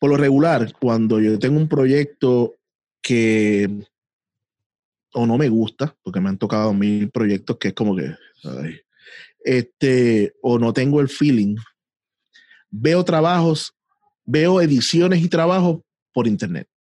[0.00, 2.56] Por lo regular, cuando yo tengo un proyecto
[3.00, 3.70] que
[5.14, 8.16] o no me gusta, porque me han tocado mil proyectos que es como que,
[9.44, 11.56] este, o no tengo el feeling,
[12.70, 13.74] veo trabajos,
[14.24, 16.71] veo ediciones y trabajos por internet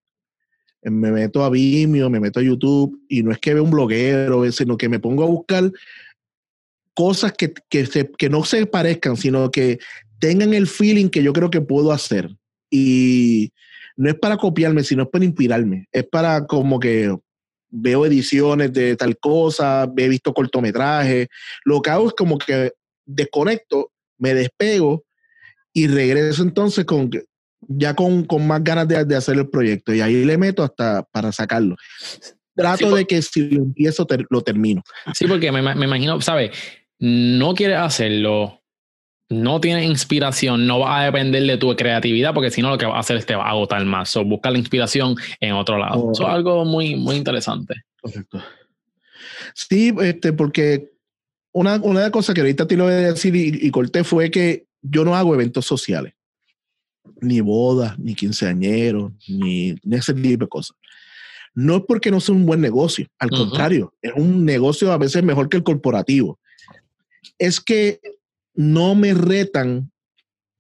[0.84, 4.50] me meto a Vimeo, me meto a YouTube y no es que vea un bloguero,
[4.52, 5.72] sino que me pongo a buscar
[6.94, 9.80] cosas que, que, que no se parezcan, sino que
[10.20, 12.30] tengan el feeling que yo creo que puedo hacer.
[12.70, 13.52] Y
[13.96, 15.88] no es para copiarme, sino es para inspirarme.
[15.91, 17.15] Es para como que
[17.70, 21.28] veo ediciones de tal cosa, he visto cortometrajes.
[21.63, 22.72] Lo que hago es como que
[23.06, 25.04] desconecto, me despego
[25.74, 27.10] y regreso entonces con
[27.67, 31.76] ya con, más ganas de, hacer el proyecto y ahí le meto hasta para sacarlo.
[32.56, 34.84] Trato de que si lo empiezo, lo termino.
[35.13, 36.52] Sí, porque me, me imagino, ¿sabes?
[37.00, 38.62] No quieres hacerlo,
[39.30, 42.86] no tienes inspiración, no va a depender de tu creatividad, porque si no lo que
[42.86, 44.15] va a hacer es te va a agotar más.
[44.17, 46.12] O buscar la inspiración en otro lado.
[46.12, 47.76] Eso es algo muy, muy interesante.
[48.02, 48.43] Correcto.
[49.54, 50.91] Sí, este, porque
[51.54, 54.04] una, una de las cosas que ahorita te lo voy a decir y, y corté
[54.04, 56.13] fue que yo no hago eventos sociales
[57.22, 60.76] ni bodas, ni quinceañeros, ni, ese tipo de cosas.
[61.54, 65.24] No es porque no sea un buen negocio, al contrario, es un negocio a veces
[65.24, 66.40] mejor que el corporativo.
[67.38, 68.00] Es que
[68.56, 69.92] no me retan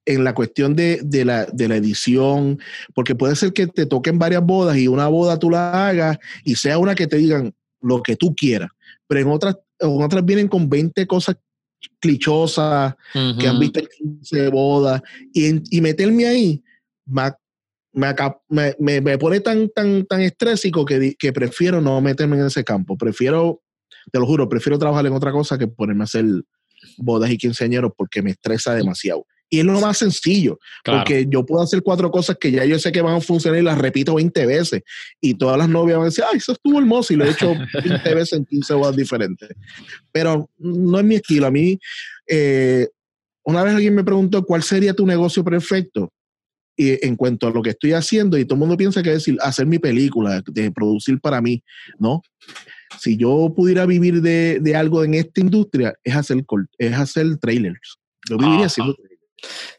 [0.05, 2.59] en la cuestión de, de, la, de, la, edición,
[2.93, 6.55] porque puede ser que te toquen varias bodas y una boda tú la hagas y
[6.55, 8.71] sea una que te digan lo que tú quieras,
[9.07, 11.37] pero en otras, en otras vienen con 20 cosas
[11.99, 13.87] clichosas que han visto en
[14.21, 15.01] 15 bodas
[15.33, 16.63] y, y meterme ahí
[17.93, 22.63] me, me, me, pone tan, tan, tan estrésico que, que prefiero no meterme en ese
[22.63, 22.97] campo.
[22.97, 23.61] Prefiero,
[24.11, 26.25] te lo juro, prefiero trabajar en otra cosa que ponerme a hacer
[26.97, 29.25] bodas y quinceañeros porque me estresa demasiado.
[29.53, 32.89] Y es lo más sencillo, porque yo puedo hacer cuatro cosas que ya yo sé
[32.89, 34.81] que van a funcionar y las repito 20 veces.
[35.19, 37.53] Y todas las novias van a decir, ay, eso estuvo hermoso y lo he hecho
[37.83, 39.49] 20 veces en 15 bodas diferentes.
[40.13, 41.47] Pero no es mi estilo.
[41.47, 41.77] A mí,
[42.27, 42.87] eh,
[43.43, 46.13] una vez alguien me preguntó, ¿cuál sería tu negocio perfecto?
[46.77, 49.15] Y en cuanto a lo que estoy haciendo, y todo el mundo piensa que es
[49.15, 51.61] decir, hacer mi película, de producir para mí,
[51.99, 52.21] ¿no?
[53.01, 56.45] Si yo pudiera vivir de, de algo en esta industria, es hacer,
[56.77, 57.97] es hacer trailers.
[58.29, 59.10] Yo viviría haciendo trailers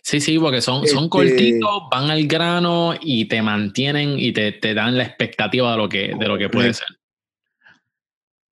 [0.03, 4.53] Sí, sí, porque son, son este cortitos, van al grano y te mantienen y te,
[4.53, 6.89] te, dan la expectativa de lo que, de lo que puede ser.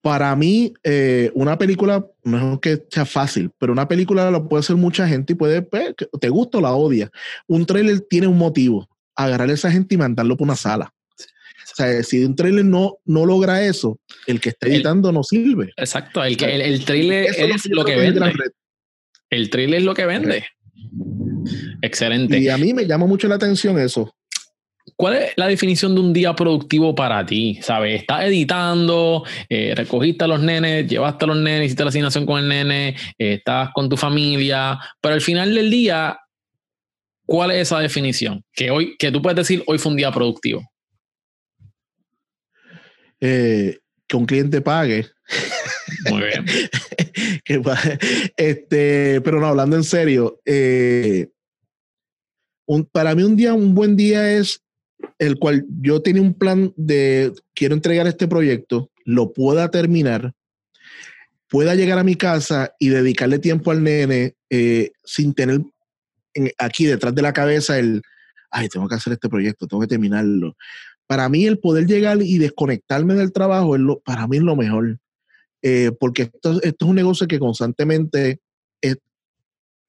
[0.03, 4.61] Para mí, eh, una película, no es que sea fácil, pero una película lo puede
[4.61, 7.11] hacer mucha gente y puede, pues, te gusta o la odia.
[7.47, 10.95] Un trailer tiene un motivo, agarrar a esa gente y mandarlo por una sala.
[11.73, 15.73] O sea, si un trailer no, no logra eso, el que está editando no sirve.
[15.77, 18.33] Exacto, el, el, el trailer es, lo que vende.
[19.29, 20.47] El trailer es lo que vende.
[21.83, 22.39] Excelente.
[22.39, 24.15] Y a mí me llama mucho la atención eso.
[24.97, 27.59] ¿Cuál es la definición de un día productivo para ti?
[27.63, 28.01] ¿Sabes?
[28.01, 32.41] Estás editando, eh, recogiste a los nenes, llevaste a los nenes, hiciste la asignación con
[32.41, 32.89] el nene,
[33.19, 36.19] eh, estás con tu familia, pero al final del día,
[37.25, 38.45] ¿cuál es esa definición?
[38.53, 40.63] Que, hoy, que tú puedes decir, hoy fue un día productivo.
[43.21, 45.07] Eh, que un cliente pague.
[46.09, 46.47] Muy bien.
[48.37, 51.29] este, pero no, hablando en serio, eh,
[52.93, 54.63] para mí un día, un buen día es
[55.19, 60.33] el cual yo tenía un plan de quiero entregar este proyecto, lo pueda terminar,
[61.49, 65.63] pueda llegar a mi casa y dedicarle tiempo al nene eh, sin tener
[66.59, 68.03] aquí detrás de la cabeza el,
[68.51, 70.57] ay, tengo que hacer este proyecto, tengo que terminarlo.
[71.07, 74.55] Para mí el poder llegar y desconectarme del trabajo, es lo, para mí es lo
[74.55, 74.99] mejor.
[75.63, 78.41] Eh, porque esto, esto, es un negocio que constantemente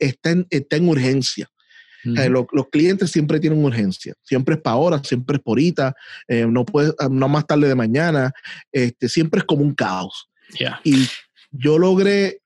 [0.02, 1.50] está, en, está en urgencia.
[2.04, 5.94] los, clientes siempre tienen urgencia, siempre es para ahora, siempre es por ahorita,
[6.28, 8.32] eh, no, puede, ah, no más tarde de mañana,
[8.72, 10.28] este, siempre es como un caos.
[10.84, 11.08] Y
[11.52, 12.42] yo logré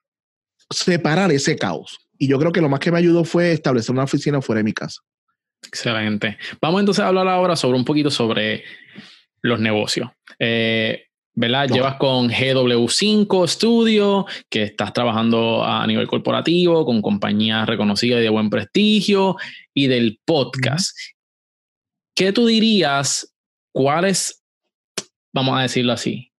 [0.69, 1.97] separar ese caos.
[2.17, 4.63] Y yo creo que lo más que me ayudó fue establecer una oficina fuera de
[4.63, 5.01] mi casa.
[5.67, 6.37] Excelente.
[6.61, 8.63] Vamos entonces a hablar ahora sobre un poquito sobre
[9.41, 10.09] los negocios.
[10.37, 11.67] Eh, ¿verdad?
[11.67, 18.29] Llevas con GW5 Studio, que estás trabajando a nivel corporativo, con compañías reconocidas y de
[18.29, 19.35] buen prestigio,
[19.73, 20.97] y del podcast.
[22.15, 23.33] ¿Qué tú dirías?
[23.73, 24.41] ¿Cuál es,
[25.33, 26.31] vamos a decirlo así,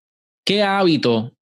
[0.45, 1.33] qué hábito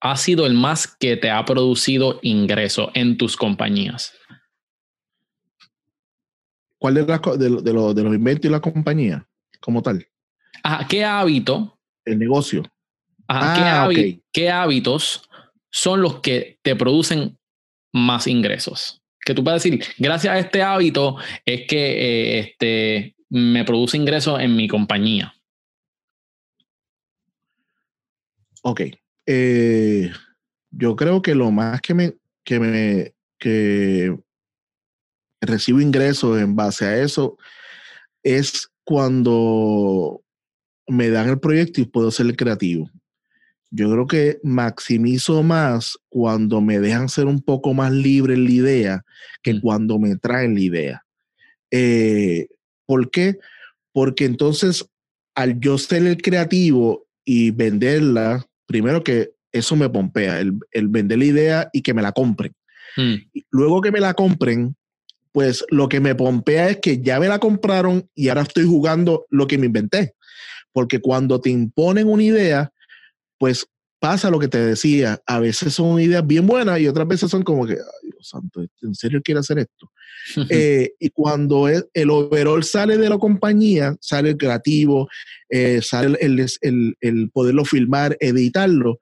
[0.00, 4.14] ha sido el más que te ha producido ingreso en tus compañías?
[6.78, 9.28] ¿Cuál es de, de, los inventos y la compañía
[9.60, 10.08] como tal?
[10.88, 12.62] ¿Qué hábito el negocio.
[13.28, 13.88] Ah,
[14.32, 15.28] ¿qué, hábitos
[15.70, 17.38] son los que te producen
[17.92, 19.02] más ingresos?
[19.24, 24.40] Que tú puedes decir, gracias a este hábito es que eh, este, me produce ingresos
[24.40, 25.34] en mi compañía.
[28.62, 28.82] Ok.
[29.26, 30.10] Eh,
[30.70, 34.16] yo creo que lo más que me, que me que
[35.40, 37.36] recibo ingresos en base a eso
[38.22, 40.21] es cuando
[40.86, 42.90] me dan el proyecto y puedo ser creativo.
[43.70, 48.50] Yo creo que maximizo más cuando me dejan ser un poco más libre en la
[48.50, 49.04] idea
[49.42, 49.60] que mm.
[49.60, 51.02] cuando me traen la idea.
[51.70, 52.48] Eh,
[52.84, 53.38] ¿Por qué?
[53.92, 54.84] Porque entonces,
[55.34, 61.24] al yo ser el creativo y venderla, primero que eso me pompea, el, vender la
[61.24, 62.54] idea y que me la compren.
[62.96, 63.14] Mm.
[63.50, 64.76] Luego que me la compren,
[65.32, 69.24] pues lo que me pompea es que ya me la compraron y ahora estoy jugando
[69.30, 70.14] lo que me inventé.
[70.72, 72.72] Porque cuando te imponen una idea,
[73.38, 73.66] pues
[74.02, 75.22] pasa lo que te decía.
[75.26, 78.64] A veces son ideas bien buenas y otras veces son como que, ay, Dios santo,
[78.82, 79.90] ¿en serio quiere hacer esto?
[80.50, 85.08] Eh, y cuando el, el, overall sale de la compañía, sale el creativo,
[85.48, 89.00] eh, sale el, el, el, poderlo filmar, editarlo,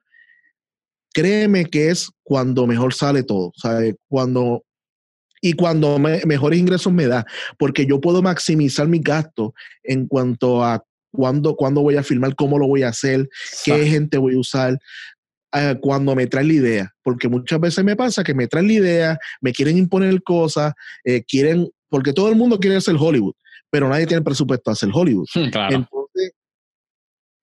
[1.13, 3.51] créeme que es cuando mejor sale todo.
[3.55, 3.97] ¿sabe?
[4.07, 4.63] Cuando
[5.41, 7.25] y cuando mejores ingresos me da,
[7.57, 9.51] porque yo puedo maximizar mis gastos
[9.83, 13.29] en cuanto a cuándo, cuándo voy a filmar, cómo lo voy a hacer,
[13.63, 14.79] qué gente voy a usar,
[15.53, 16.93] uh, cuando me trae la idea.
[17.03, 21.23] Porque muchas veces me pasa que me traen la idea, me quieren imponer cosas, eh,
[21.23, 23.35] quieren, porque todo el mundo quiere hacer Hollywood,
[23.69, 25.27] pero nadie tiene presupuesto a hacer Hollywood.
[25.35, 26.31] Entonces,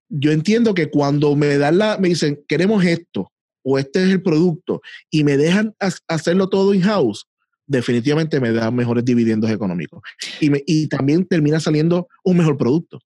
[0.08, 3.30] yo entiendo que cuando me dan la, me dicen, queremos esto,
[3.62, 5.74] o este es el producto, y me dejan
[6.06, 7.26] hacerlo todo in-house,
[7.66, 10.00] definitivamente me dan mejores dividendos económicos.
[10.40, 12.98] Y, me, y también termina saliendo un mejor producto.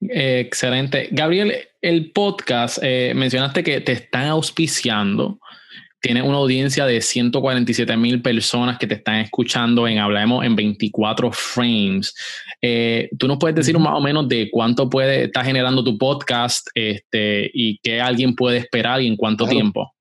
[0.00, 1.08] Excelente.
[1.10, 5.38] Gabriel, el podcast, eh, mencionaste que te están auspiciando
[6.00, 11.30] tienes una audiencia de 147 mil personas que te están escuchando en Hablemos en 24
[11.30, 12.14] frames.
[12.60, 16.68] Eh, ¿Tú nos puedes decir más o menos de cuánto puede estar generando tu podcast
[16.74, 19.94] este, y qué alguien puede esperar y en cuánto tiempo?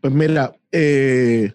[0.00, 1.52] Pues mira, eh,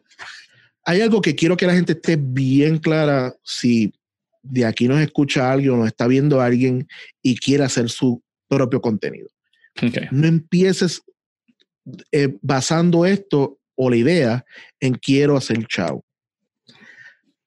[0.83, 3.93] hay algo que quiero que la gente esté bien clara si
[4.41, 6.87] de aquí nos escucha alguien o nos está viendo alguien
[7.21, 9.29] y quiere hacer su propio contenido.
[10.11, 11.01] No empieces
[12.11, 14.45] eh, basando esto o la idea
[14.79, 16.03] en quiero hacer chao.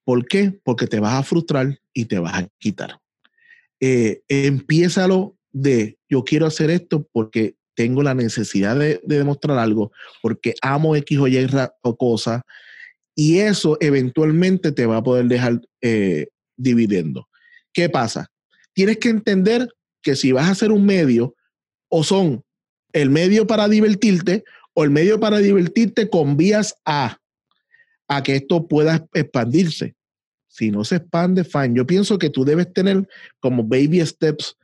[0.04, 0.59] ¿Por qué?
[0.64, 2.98] Porque te vas a frustrar y te vas a quitar.
[3.80, 10.54] Eh, empiézalo de yo quiero hacer esto porque tengo la necesidad de, demostrar algo, porque
[10.62, 11.46] amo X o Y
[11.83, 12.42] o cosa,
[13.14, 17.29] y eso eventualmente te va a poder dejar eh, dividendo.
[17.73, 18.31] ¿Qué pasa?
[18.73, 19.69] Tienes que entender
[20.03, 21.35] que si vas a hacer un medio,
[21.88, 22.45] o son
[22.93, 27.19] el medio para divertirte o el medio para divertirte con vías A,
[28.09, 29.95] a que esto pueda expandirse.
[30.49, 31.75] Si no se expande, fine.
[31.75, 33.09] Yo pienso que tú debes tener
[33.40, 34.57] como baby steps,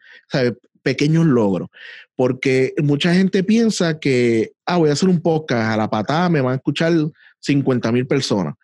[0.83, 1.69] pequeños logros,
[2.15, 6.41] porque mucha gente piensa que, ah, voy a hacer un podcast, a la patada me
[6.41, 6.93] van a escuchar
[7.41, 8.55] 50 mil personas.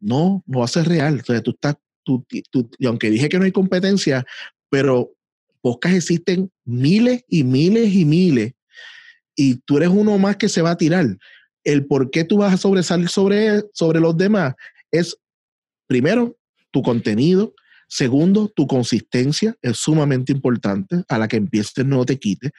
[0.00, 1.22] No, no va a ser real.
[1.26, 1.76] O tú estás,
[2.08, 4.24] tú, y aunque dije que no hay competencia,
[4.70, 5.12] pero
[5.60, 8.52] podcasts existen miles y miles y miles
[9.38, 11.16] y tú eres uno más que se va a tirar.
[11.62, 14.54] El por qué tú vas a sobresalir sobre, sobre los demás
[14.90, 15.16] es,
[15.86, 16.36] primero,
[16.72, 17.54] tu contenido.
[17.86, 21.04] Segundo, tu consistencia es sumamente importante.
[21.08, 22.50] A la que empieces no te quite.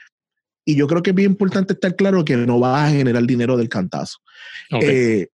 [0.64, 3.58] Y yo creo que es bien importante estar claro que no vas a generar dinero
[3.58, 4.20] del cantazo.
[4.82, 5.28] Eh,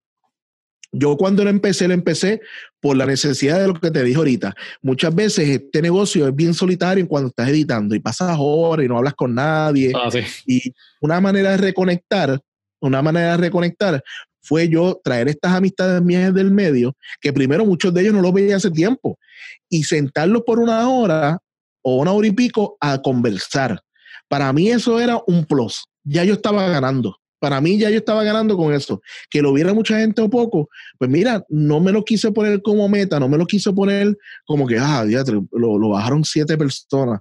[0.97, 2.39] yo cuando lo empecé, lo empecé
[2.79, 4.55] por la necesidad de lo que te dije ahorita.
[4.81, 8.97] Muchas veces este negocio es bien solitario cuando estás editando y pasas horas y no
[8.97, 9.91] hablas con nadie.
[9.93, 10.10] Ah,
[10.45, 12.39] y una manera de reconectar,
[12.79, 14.01] una manera de reconectar
[14.41, 18.31] fue yo traer estas amistades mías del medio, que primero muchos de ellos no los
[18.31, 19.19] veía hace tiempo,
[19.67, 21.39] y sentarlos por una hora
[21.81, 23.81] o una hora y pico a conversar.
[24.29, 25.84] Para mí eso era un plus.
[26.03, 29.03] Ya yo estaba ganando para mí ya yo estaba ganando con eso.
[29.29, 32.89] Que lo viera mucha gente o poco, pues mira, no me lo quise poner como
[32.89, 37.19] meta, no me lo quise poner como que, ah, lo, lo bajaron siete personas.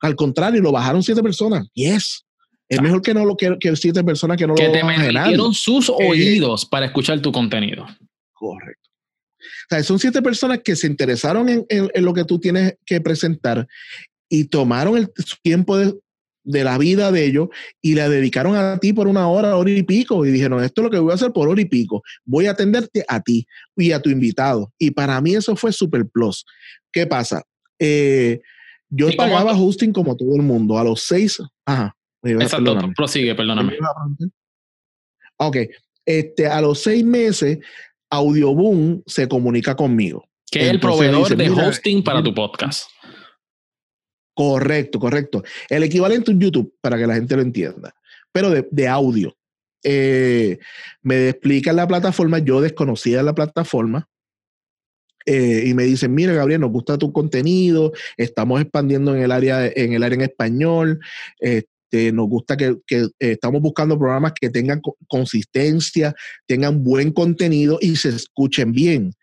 [0.00, 1.68] Al contrario, lo bajaron siete personas.
[1.74, 2.24] Yes.
[2.70, 5.52] Es mejor que no lo que, que siete personas que no que lo Que te
[5.52, 7.86] sus eh, oídos para escuchar tu contenido.
[8.32, 8.88] Correcto.
[9.38, 12.98] O sea, son siete personas que se interesaron en, en, lo que tú tienes que
[13.02, 13.68] presentar
[14.30, 15.12] y tomaron el
[15.42, 15.94] tiempo de,
[16.46, 17.48] de la vida de ellos
[17.82, 20.24] y la dedicaron a ti por una hora, hora y pico.
[20.24, 22.02] Y dijeron, esto es lo que voy a hacer por hora y pico.
[22.24, 24.72] Voy a atenderte a ti y a tu invitado.
[24.78, 26.46] Y para mí eso fue super plus.
[26.92, 27.42] ¿Qué pasa?
[27.78, 28.40] Eh,
[28.88, 30.78] yo pagaba hosting como todo el mundo.
[30.78, 31.42] A los seis.
[31.66, 31.94] Ajá.
[32.22, 33.74] Exacto, prosigue, perdóname.
[35.36, 35.56] Ok.
[36.04, 37.58] Este, a los seis meses,
[38.10, 40.28] Audioboom se comunica conmigo.
[40.48, 42.88] Que es el proveedor de hosting para tu podcast.
[44.36, 45.42] Correcto, correcto.
[45.70, 47.94] El equivalente en YouTube, para que la gente lo entienda,
[48.30, 49.34] pero de, audio.
[49.82, 50.58] Eh,
[51.00, 54.10] me explican la plataforma, yo desconocía la plataforma,
[55.24, 59.66] eh, y me dicen, mira Gabriel, nos gusta tu contenido, estamos expandiendo en el área,
[59.66, 61.00] en el área en español,
[61.38, 66.14] este, nos gusta que, eh, estamos buscando programas que tengan consistencia,
[66.46, 69.14] tengan buen contenido y se escuchen bien.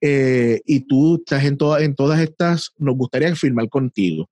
[0.00, 4.30] y tú estás en, en todas estas, nos gustaría firmar contigo.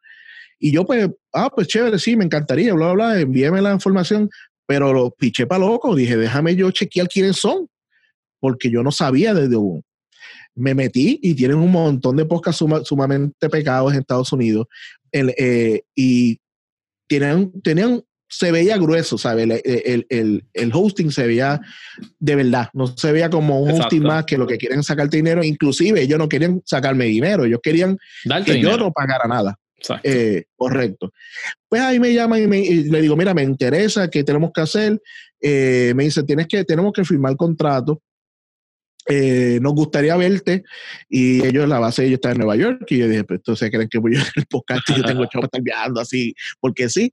[0.58, 4.28] Y yo, pues, ah, pues chévere, sí, me encantaría, bla, bla, bla, envíeme la información,
[4.66, 5.94] pero lo piché para loco.
[5.94, 7.68] Dije, déjame yo chequear quiénes son,
[8.40, 9.82] porque yo no sabía desde un.
[10.54, 14.66] Me metí y tienen un montón de podcasts sumamente pegados en Estados Unidos.
[15.12, 16.40] Eh, y
[17.06, 19.62] tenían, tenían, se veía grueso, ¿sabes?
[19.64, 21.60] El, el, el, hosting se veía
[22.18, 25.42] de verdad, no se veía como un hosting más que lo que quieren sacarte dinero.
[25.42, 27.96] Inclusive ellos no querían sacarme dinero, ellos querían
[28.44, 29.56] que yo no pagara nada.
[30.02, 31.12] Eh, correcto.
[31.68, 35.00] Pues ahí me llaman y, le digo, mira, me interesa, ¿qué tenemos que hacer?
[35.40, 38.02] Eh, me dice, tienes que, tenemos que firmar contrato.
[39.10, 40.64] Eh, nos gustaría verte.
[41.08, 42.84] Y ellos, la base de ellos está en Nueva York.
[42.90, 45.38] Y yo dije, pues entonces creen que voy a el podcast y yo tengo que
[45.38, 47.12] estar viajando así, porque sí.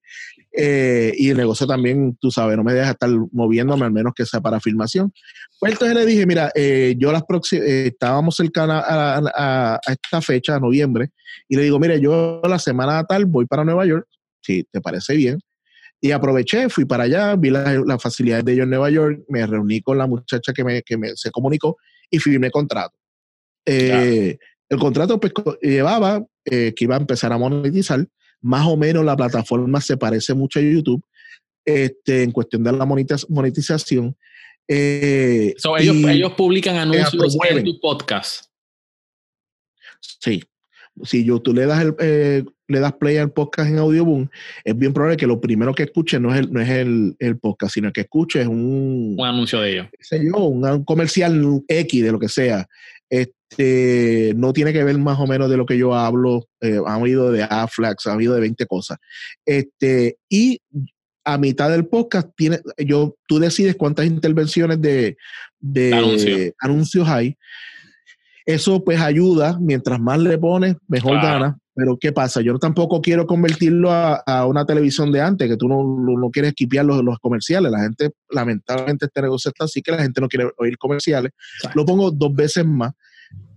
[0.58, 4.42] Y el negocio también, tú sabes, no me deja estar moviéndome, al menos que sea
[4.42, 5.14] para filmación.
[5.60, 6.52] Pues entonces le dije, mira,
[6.98, 11.10] yo las próximas, estábamos cercanas a, a, esta fecha, noviembre,
[11.48, 14.08] y le digo, mire, yo la semana tal voy para Nueva York,
[14.42, 15.40] si te parece bien.
[16.02, 19.82] Y aproveché, fui para allá, vi las facilidades de ellos en Nueva York, me reuní
[19.82, 21.78] con la muchacha que me, que me se comunicó
[22.10, 22.96] y firmé contrato.
[23.66, 24.38] Eh,
[24.70, 28.06] el contrato pues, llevaba eh, que iba a empezar a monetizar.
[28.42, 31.04] Más o menos la plataforma se parece mucho a YouTube
[31.66, 34.16] este, en cuestión de la monetización.
[34.68, 38.46] Eh, ellos, ellos, publican anuncios en tu podcast.
[40.00, 40.44] Sí.
[41.04, 44.30] Si yo, tú le das, el, eh, le das play al podcast en Audioboom,
[44.64, 47.38] es bien probable que lo primero que escuche no es el, no es el, el
[47.38, 49.88] podcast, sino que escuche es un, un anuncio de ellos.
[50.34, 52.68] un comercial X de lo que sea.
[53.10, 56.46] Este, no tiene que ver más o menos de lo que yo hablo.
[56.62, 58.98] Eh, ha habido de Aflax, ha habido de 20 cosas.
[59.46, 60.60] Este, y
[61.24, 65.18] a mitad del podcast, tiene, yo, tú decides cuántas intervenciones de,
[65.60, 67.36] de anuncios hay.
[68.46, 71.58] Eso pues ayuda, mientras más le pones, mejor gana.
[71.76, 72.40] Pero ¿qué pasa?
[72.40, 76.86] Yo tampoco quiero convertirlo a, una televisión de antes, que tú no, no quieres equipiar
[76.86, 77.70] los, los, comerciales.
[77.70, 81.32] La gente, lamentablemente, este negocio está así que la gente no quiere oír comerciales.
[81.74, 82.94] Lo pongo dos veces más.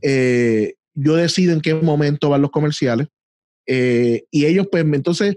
[0.02, 3.06] Eh, yo decido en qué momento van los comerciales.
[3.66, 5.36] Eh, y ellos, pues, entonces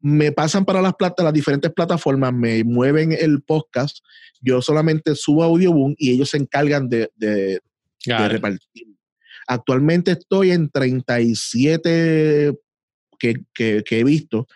[0.00, 3.98] me pasan para las, plata, las diferentes plataformas, me mueven el podcast.
[4.40, 7.60] Yo solamente subo Audioboom y ellos se encargan de, de,
[8.06, 8.93] repartir.
[9.46, 12.52] Actualmente estoy en 37
[13.18, 14.46] que, que, que he visto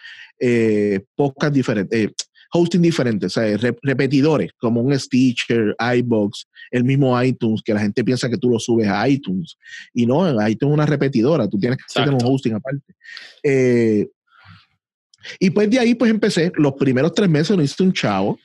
[0.41, 2.12] eh, podcasts diferentes, eh,
[2.53, 8.05] hosting diferentes, o sea, repetidores, como un Stitcher, iBox, el mismo iTunes, que la gente
[8.05, 9.57] piensa que tú lo subes a iTunes.
[9.93, 12.95] Y no, iTunes es una repetidora, tú tienes que hacer un hosting aparte.
[13.43, 14.07] Eh,
[15.41, 18.39] y pues de ahí pues empecé, los primeros tres meses no hice un chavo.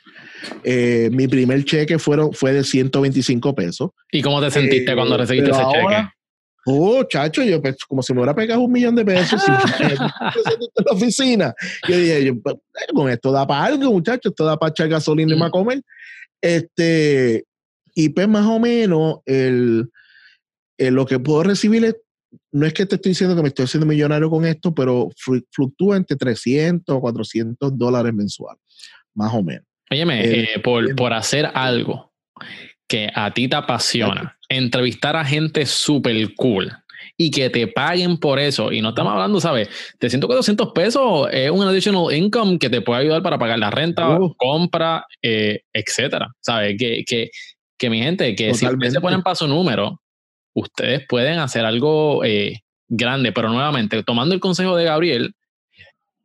[0.64, 3.91] Eh, mi primer cheque fueron, fue de 125 pesos.
[4.12, 6.10] ¿Y cómo te sentiste eh, cuando recibiste ese cheque?
[6.66, 10.91] Oh, chacho, yo pues, como si me hubiera pegado un millón de pesos en la
[10.91, 11.53] oficina.
[11.88, 15.36] Yo dije, pues, eh, con esto da para algo, muchachos, esto da para echar gasolina
[15.36, 15.82] y más comer.
[16.41, 17.45] Este,
[17.95, 19.89] y pues más o menos el,
[20.78, 21.95] lo que puedo recibir es,
[22.51, 25.09] no es que te estoy diciendo que me estoy haciendo millonario con esto, pero
[25.51, 28.57] fluctúa entre 300 o 400 dólares mensual,
[29.14, 29.66] más o menos.
[29.91, 32.14] Óyeme, eh, eh, por, por hacer algo
[32.88, 36.71] que a ti te apasiona, entrevistar a gente súper cool
[37.17, 38.71] y que te paguen por eso.
[38.71, 39.69] Y no estamos hablando, ¿sabes?
[39.99, 43.59] Te siento que 200 pesos es un additional income que te puede ayudar para pagar
[43.59, 46.29] la renta, compra, eh, etcétera.
[46.41, 46.75] ¿Sabes?
[46.77, 47.29] Que, que,
[47.77, 50.01] que, mi gente, que si se ponen para su número,
[50.55, 53.31] ustedes pueden hacer algo eh, grande.
[53.31, 55.36] Pero nuevamente, tomando el consejo de Gabriel,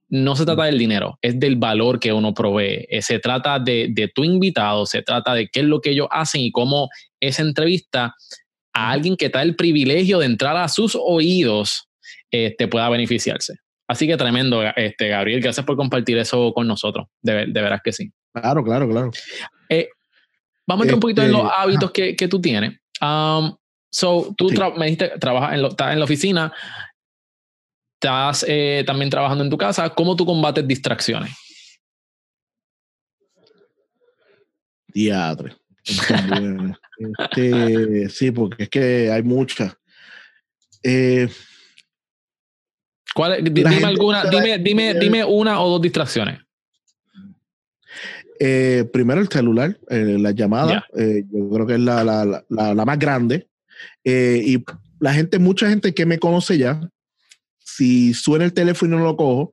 [0.09, 2.87] no se trata del dinero, es del valor que uno provee.
[2.89, 6.09] Eh, se trata de, de, tu invitado, se trata de qué es lo que ellos
[6.11, 6.89] hacen y cómo
[7.21, 8.15] esa entrevista
[8.73, 11.89] a alguien que está el privilegio de entrar a sus oídos
[12.31, 13.55] te este, pueda beneficiarse.
[13.89, 17.07] Así que tremendo, este, Gabriel, gracias por compartir eso con nosotros.
[17.23, 18.13] De, de veras que sí.
[18.35, 19.11] Claro, claro, claro.
[19.69, 19.89] Eh,
[20.67, 22.79] vamos a entrar un poquito en los este, hábitos que, que, tú tienes.
[23.01, 23.57] Um,
[23.91, 26.53] so, tú me dijiste, trabajas en, estás en la oficina,
[28.01, 31.31] estás eh, también trabajando en tu casa, ¿cómo tú combates distracciones?
[34.87, 35.57] Diadre.
[36.99, 39.77] este, sí, porque es que hay muchas.
[40.83, 41.29] Eh,
[43.15, 46.41] ¿Cuál, dime alguna, dime, dime, dime una o dos distracciones.
[48.39, 52.99] Eh, primero el celular, la llamada, yo creo que es la, la, la, la más
[52.99, 53.49] grande.
[54.05, 54.65] y
[55.01, 56.89] la gente, mucha gente que me conoce ya,
[57.75, 59.53] si suena el teléfono y no lo cojo,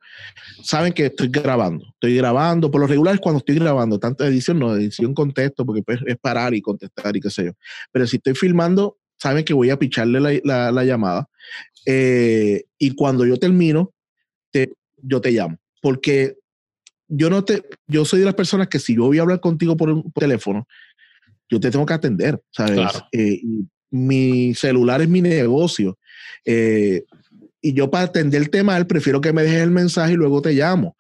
[0.64, 1.86] saben que estoy grabando.
[1.90, 5.84] Estoy grabando, por lo regular es cuando estoy grabando, tanto edición, no edición contesto, porque
[5.84, 7.52] pues, es parar y contestar y qué sé yo.
[7.92, 11.28] Pero si estoy filmando, saben que voy a picharle la, la, llamada.
[11.86, 13.94] Eh, y cuando yo termino,
[14.50, 15.58] te, yo te llamo.
[15.82, 16.38] Porque
[17.10, 19.76] yo no te, yo soy de las personas que si yo voy a hablar contigo
[19.76, 20.68] por, teléfono,
[21.50, 23.04] yo te tengo que atender, ¿sabes?
[23.12, 23.42] Eh,
[23.92, 25.98] mi celular es mi negocio.
[26.46, 27.04] Eh,
[27.66, 30.54] y yo para atender el tema, prefiero que me dejes el mensaje y luego te
[30.54, 30.96] llamo.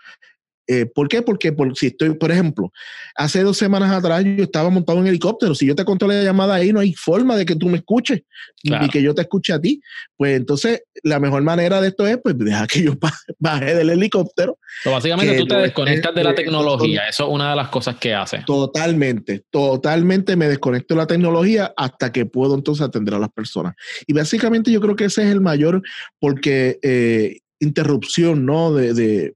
[0.67, 1.21] Eh, ¿Por qué?
[1.21, 2.71] Porque por, si estoy, por ejemplo,
[3.15, 5.53] hace dos semanas atrás yo estaba montado en helicóptero.
[5.53, 8.21] Si yo te conté la llamada ahí, no hay forma de que tú me escuches
[8.63, 9.81] ni que yo te escuche a ti.
[10.17, 12.93] Pues entonces, la mejor manera de esto es, pues, deja que yo
[13.39, 14.57] baje del helicóptero.
[14.85, 17.07] básicamente tú te desconectas de la tecnología.
[17.07, 18.43] Eso es una de las cosas que hace.
[18.45, 23.75] Totalmente, totalmente me desconecto de la tecnología hasta que puedo entonces atender a las personas.
[24.07, 25.81] Y básicamente yo creo que ese es el mayor,
[26.19, 28.73] porque eh, interrupción, ¿no?
[28.73, 29.33] de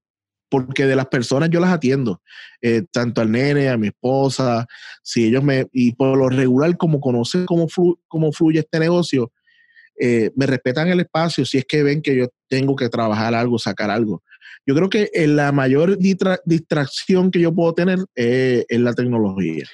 [0.50, 2.22] porque de las personas yo las atiendo,
[2.62, 4.68] eh, tanto al nene, a mi esposa,
[5.04, 7.68] si ellos me, y por lo regular, como conocen cómo,
[8.08, 9.32] cómo fluye este negocio,
[10.02, 13.60] eh, me respetan el espacio si es que ven que yo tengo que trabajar algo,
[13.60, 14.24] sacar algo.
[14.66, 19.66] Yo creo que la mayor distracción que yo puedo tener es, la tecnología.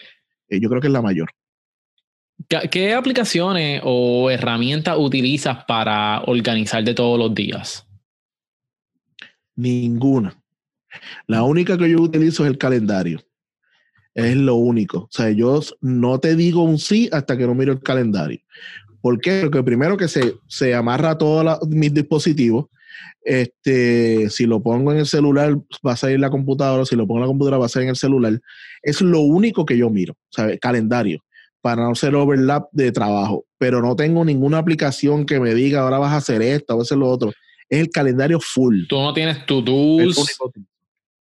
[0.49, 1.29] Eh, yo creo que es la mayor.
[2.71, 7.87] ¿Qué aplicaciones o herramientas utilizas para organizar de todos los días?
[9.55, 10.37] Ninguna.
[11.27, 13.21] La única que yo utilizo es el calendario.
[14.13, 14.99] Es lo único.
[14.99, 18.39] O sea, yo no te digo un sí hasta que no miro el calendario.
[19.01, 19.41] ¿Por qué?
[19.41, 22.65] Porque primero que se, se amarra todos mis dispositivos.
[23.23, 26.85] Este, si lo pongo en el celular, va a salir la computadora.
[26.85, 28.39] Si lo pongo en la computadora, va a salir en el celular.
[28.81, 30.59] Es lo único que yo miro, ¿sabes?
[30.59, 31.19] Calendario,
[31.61, 33.45] para no ser overlap de trabajo.
[33.57, 36.97] Pero no tengo ninguna aplicación que me diga ahora vas a hacer esto, o hacer
[36.97, 37.33] lo otro.
[37.67, 38.83] Es el calendario full.
[38.87, 40.37] Tú no tienes to-dos.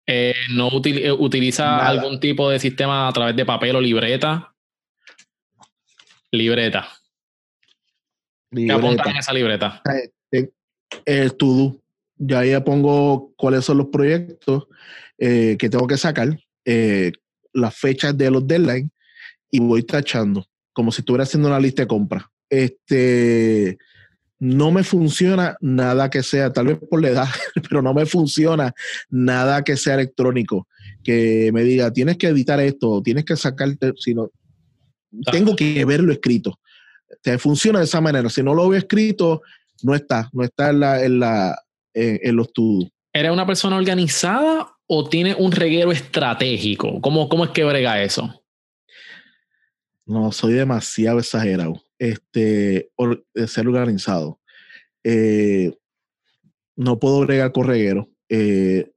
[0.06, 4.54] Eh, ¿No eh, utiliza algún tipo de sistema a través de papel o libreta?
[6.32, 6.90] Libreta.
[8.52, 9.82] ¿Qué apuntas en esa libreta?
[10.32, 10.50] Eh,
[11.06, 11.80] el to-do.
[12.18, 14.68] Ya ahí pongo cuáles son los proyectos
[15.18, 16.38] que tengo que sacar,
[17.54, 18.92] las fechas de los deadlines
[19.50, 22.26] y voy tachando, como si estuviera haciendo una lista de compras.
[22.50, 23.78] Este,
[24.44, 27.28] no me funciona nada que sea, tal vez por la edad,
[27.70, 28.74] pero no me funciona
[29.10, 30.68] nada que sea electrónico,
[31.02, 34.32] que me diga, tienes que editar esto, tienes que sacarte, sino,
[35.32, 36.60] tengo que verlo escrito.
[37.22, 38.30] Te funciona de esa manera.
[38.30, 39.44] Si no lo veo escrito,
[39.82, 41.58] no está, no está en, la, en, la,
[41.94, 42.92] en, los estudios.
[43.14, 47.00] ¿Eres una persona organizada o tiene un reguero estratégico?
[47.00, 48.44] ¿Cómo, cómo es que brega eso?
[50.06, 52.90] No, soy demasiado exagerado este,
[53.34, 54.40] de ser organizado.
[55.04, 55.74] Eh,
[56.76, 58.10] no puedo bregar con reguero.
[58.30, 58.92] Eh,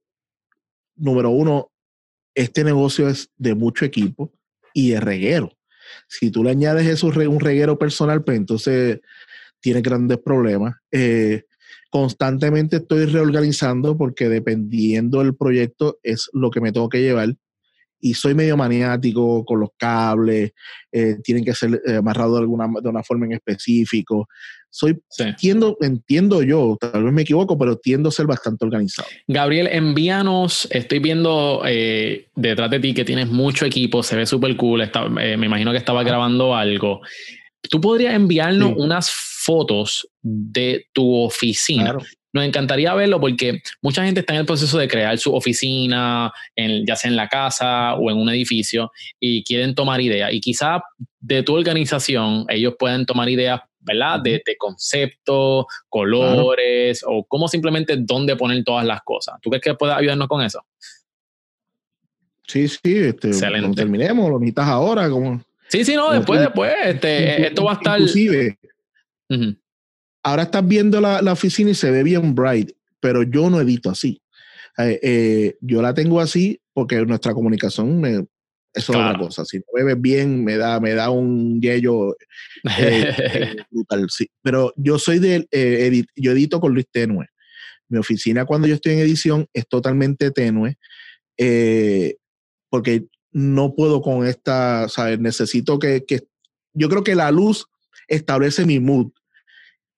[0.96, 1.70] número uno,
[2.34, 4.32] este negocio es de mucho equipo
[4.72, 5.52] y de reguero.
[6.08, 9.00] Si tú le añades eso un reguero personal, pues entonces
[9.60, 10.74] tiene grandes problemas.
[10.90, 11.44] Eh,
[11.90, 17.36] constantemente estoy reorganizando porque dependiendo del proyecto es lo que me tengo que llevar
[18.00, 20.52] y soy medio maniático con los cables,
[20.92, 24.28] eh, tienen que ser eh, amarrados de, alguna, de una forma en específico.
[24.70, 29.08] Soy, entiendo, entiendo yo, tal vez me equivoco, pero tiendo a ser bastante organizado.
[29.26, 34.54] Gabriel, envíanos, estoy viendo eh, detrás de ti que tienes mucho equipo, se ve súper
[34.56, 37.00] cool, me imagino que estaba grabando algo.
[37.70, 41.84] ¿Tú podrías enviarnos unas fotos de tu oficina?
[41.84, 42.00] Claro.
[42.36, 46.84] Nos encantaría verlo porque mucha gente está en el proceso de crear su oficina, en,
[46.84, 50.30] ya sea en la casa o en un edificio, y quieren tomar ideas.
[50.34, 50.82] Y quizá
[51.18, 54.20] de tu organización ellos pueden tomar ideas, ¿verdad?
[54.20, 59.36] De, conceptos, colores, o cómo simplemente dónde poner todas las cosas.
[59.40, 60.62] ¿Tú crees que puedes ayudarnos con eso?
[62.46, 63.76] Sí, sí, este, Excelente.
[63.76, 65.42] terminemos, lo necesitas ahora, como...
[65.68, 67.98] Sí, sí, no, después, después, este, esto va a estar...
[67.98, 68.58] Inclusive,
[70.26, 74.20] ahora estás viendo la, oficina y se ve bien bright, pero yo no edito así.
[74.76, 78.26] Eh, eh, yo la tengo así porque nuestra comunicación me,
[78.74, 79.44] es otra cosa.
[79.44, 82.16] Si no bebes bien, me da, me da un yello
[82.76, 84.08] eh, brutal.
[84.10, 84.28] Sí.
[84.42, 85.46] Pero yo soy de,
[86.16, 87.28] yo edito con Luis Tenue.
[87.88, 90.76] Mi oficina cuando yo estoy en edición es totalmente tenue
[92.68, 95.20] porque no puedo con esta, ¿sabes?
[95.20, 96.26] Necesito que, que,
[96.74, 97.66] yo creo que la luz
[98.08, 99.12] establece mi mood.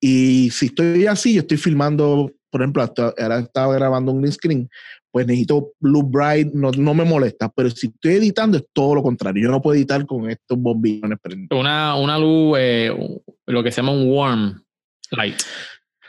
[0.01, 2.82] Y si estoy así, yo estoy filmando, por ejemplo,
[3.18, 4.70] ahora estaba grabando un green screen,
[5.11, 9.03] pues necesito blue bright, no, no, me molesta, pero si estoy editando es todo lo
[9.03, 11.18] contrario, yo no puedo editar con estos bombillones
[11.51, 12.92] Una, una luz, eh,
[13.46, 14.62] lo que se llama un warm
[15.11, 15.36] light.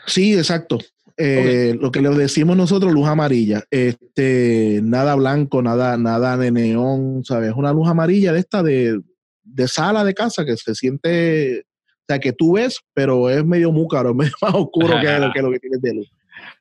[0.06, 0.78] Sí, exacto.
[1.16, 3.62] Eh, lo que le decimos nosotros, luz amarilla.
[3.70, 7.52] Este, nada blanco, nada, nada de neón, ¿sabes?
[7.54, 9.00] Una luz amarilla de esta de,
[9.42, 11.64] de sala de casa que se siente
[12.10, 15.42] sea, que tú ves, pero es medio múcaro, es medio más oscuro que lo que,
[15.42, 16.12] lo que tienes de luz.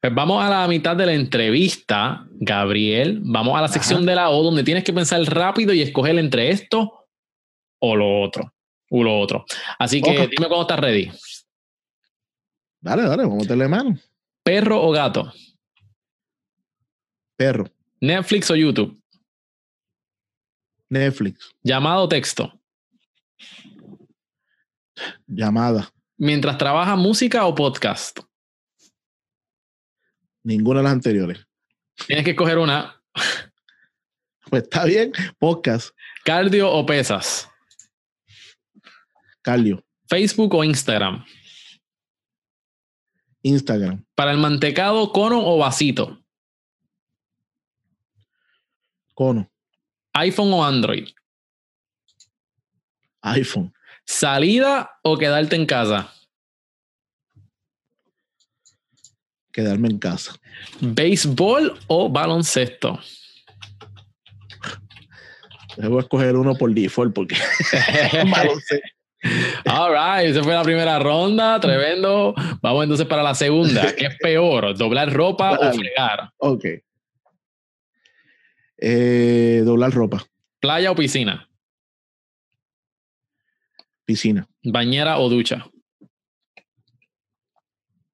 [0.01, 3.19] Pues vamos a la mitad de la entrevista, Gabriel.
[3.23, 6.49] Vamos a la sección de la O, donde tienes que pensar rápido y escoger entre
[6.49, 7.07] esto
[7.79, 8.53] o lo otro.
[8.89, 9.45] O lo otro.
[9.77, 11.11] Así que dime cuando estás ready.
[12.81, 13.99] Dale, dale, vamos a meterle mano.
[14.43, 15.31] ¿Perro o gato?
[17.35, 17.65] Perro.
[18.01, 18.97] ¿Netflix o YouTube?
[20.89, 21.55] Netflix.
[21.61, 22.53] ¿Llamado o texto?
[25.27, 25.91] Llamada.
[26.17, 28.19] Mientras trabaja música o podcast.
[30.43, 31.45] Ninguna de las anteriores.
[32.07, 33.01] Tienes que escoger una.
[34.49, 35.89] Pues está bien, podcast.
[36.25, 37.47] ¿Cardio o pesas?
[39.41, 39.85] Cardio.
[40.07, 41.23] ¿Facebook o Instagram?
[43.43, 44.03] Instagram.
[44.15, 46.23] ¿Para el mantecado, cono o vasito?
[49.13, 49.51] Cono.
[50.13, 51.09] ¿iPhone o Android?
[53.21, 53.73] iPhone.
[54.09, 56.11] ¿Salida o quedarte en casa?
[59.53, 60.33] Quedarme en casa.
[60.81, 62.99] ¿Béisbol o baloncesto?
[65.77, 67.35] Debo escoger uno por default porque
[68.31, 68.87] baloncesto.
[69.67, 72.33] All right, esa fue la primera ronda, tremendo.
[72.63, 73.93] Vamos entonces para la segunda.
[73.95, 76.31] ¿Qué es peor, doblar ropa o fregar?
[76.37, 76.65] Ok.
[78.79, 80.25] Eh, doblar ropa.
[80.59, 81.48] ¿Playa o piscina?
[84.09, 84.49] Piscina.
[84.63, 85.69] ¿Bañera o ducha?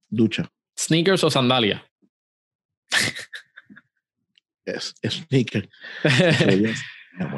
[0.09, 0.51] Ducha.
[0.77, 1.89] ¿Sneakers o sandalia?
[4.65, 5.69] Es, sneaker.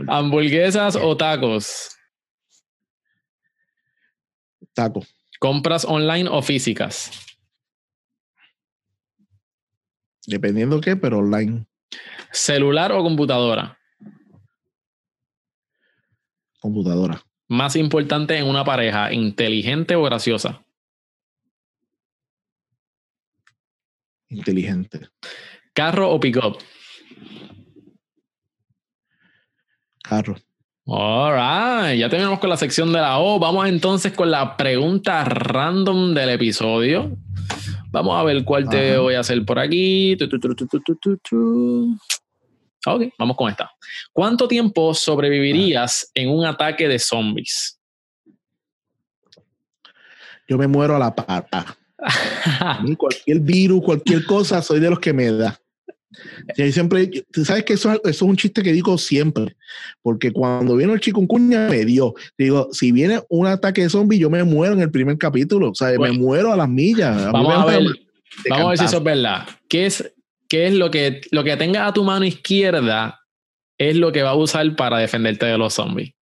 [0.08, 1.96] ¿Hamburguesas o tacos?
[4.74, 5.06] Taco.
[5.40, 7.12] ¿Compras online o físicas?
[10.26, 11.68] Dependiendo qué, pero online.
[12.32, 13.78] ¿Celular o computadora?
[16.60, 17.27] Computadora.
[17.48, 20.62] Más importante en una pareja, inteligente o graciosa?
[24.30, 25.08] Inteligente.
[25.74, 26.58] ¿Carro o pick-up?
[30.04, 30.36] Carro.
[30.90, 33.40] All right, ya terminamos con la sección de la O.
[33.40, 37.18] Vamos entonces con la pregunta random del episodio.
[37.92, 39.00] Vamos a ver cuál te Ajá.
[39.00, 40.16] voy a hacer por aquí.
[40.18, 41.98] Tu, tu, tu,
[42.96, 43.72] Ok, vamos con esta.
[44.14, 47.80] ¿Cuánto tiempo sobrevivirías en un ataque de zombies?
[50.48, 51.78] Yo me muero a la pata.
[52.60, 55.60] A mí cualquier virus, cualquier cosa, soy de los que me da.
[56.56, 59.56] Y siempre, tú sabes que eso, eso es un chiste que digo siempre,
[60.02, 62.14] porque cuando vino el chikungunya me dio.
[62.38, 65.72] Digo, si viene un ataque de zombie, yo me muero en el primer capítulo.
[65.72, 66.14] O sea, Bueno.
[66.14, 67.18] me muero a las millas.
[67.24, 67.84] A Vamos a ver,
[68.50, 69.48] vamos a ver si eso es verdad.
[69.68, 70.14] ¿Qué es,
[70.48, 73.20] qué es lo que lo que tengas a tu mano izquierda
[73.78, 76.14] es lo que va a usar para defenderte de los zombies?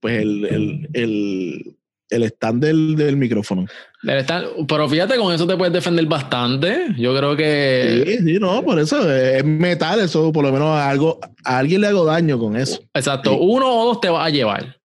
[0.00, 1.76] Pues el, el, el,
[2.10, 3.66] el stand del, del micrófono.
[4.04, 6.86] Estar- pero fíjate, con eso te puedes defender bastante.
[6.96, 11.18] Yo creo que Sí, sí, no, por eso es metal, eso por lo menos algo,
[11.44, 12.80] a alguien le hago daño con eso.
[12.94, 13.36] Exacto, Sí.
[13.40, 14.76] uno o dos te va a llevar.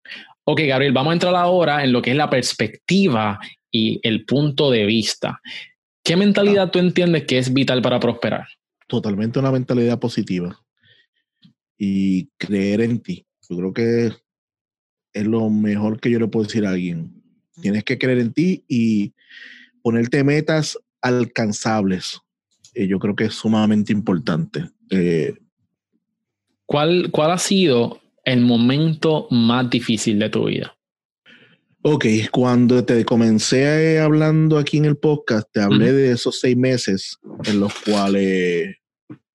[0.44, 3.38] Ok, Gabriel, vamos a entrar ahora en lo que es la perspectiva
[3.70, 5.40] y el punto de vista.
[6.02, 8.48] ¿Qué mentalidad tú entiendes que es vital para prosperar?
[8.86, 10.58] Totalmente una mentalidad positiva
[11.78, 13.26] y creer en ti.
[13.48, 14.12] Yo creo que
[15.12, 17.12] es lo mejor que yo le puedo decir a alguien.
[17.60, 19.12] Tienes que creer en ti y
[19.82, 22.20] ponerte metas alcanzables.
[22.74, 24.70] Eh, yo creo que es sumamente importante.
[24.90, 25.34] Eh,
[26.66, 30.76] ¿Cuál, ¿Cuál ha sido el momento más difícil de tu vida?
[31.82, 37.18] Ok, cuando te comencé hablando aquí en el podcast, te hablé de esos seis meses
[37.44, 38.76] en los cuales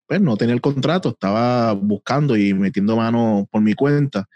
[0.06, 4.30] pues, no tenía el contrato, estaba buscando y metiendo mano por mi cuenta.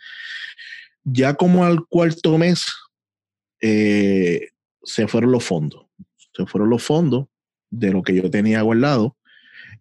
[1.04, 2.66] Ya como al cuarto mes,
[3.62, 4.48] eh,
[4.82, 5.86] se fueron los fondos.
[6.34, 7.28] Se fueron los fondos
[7.70, 9.18] de lo que yo tenía guardado.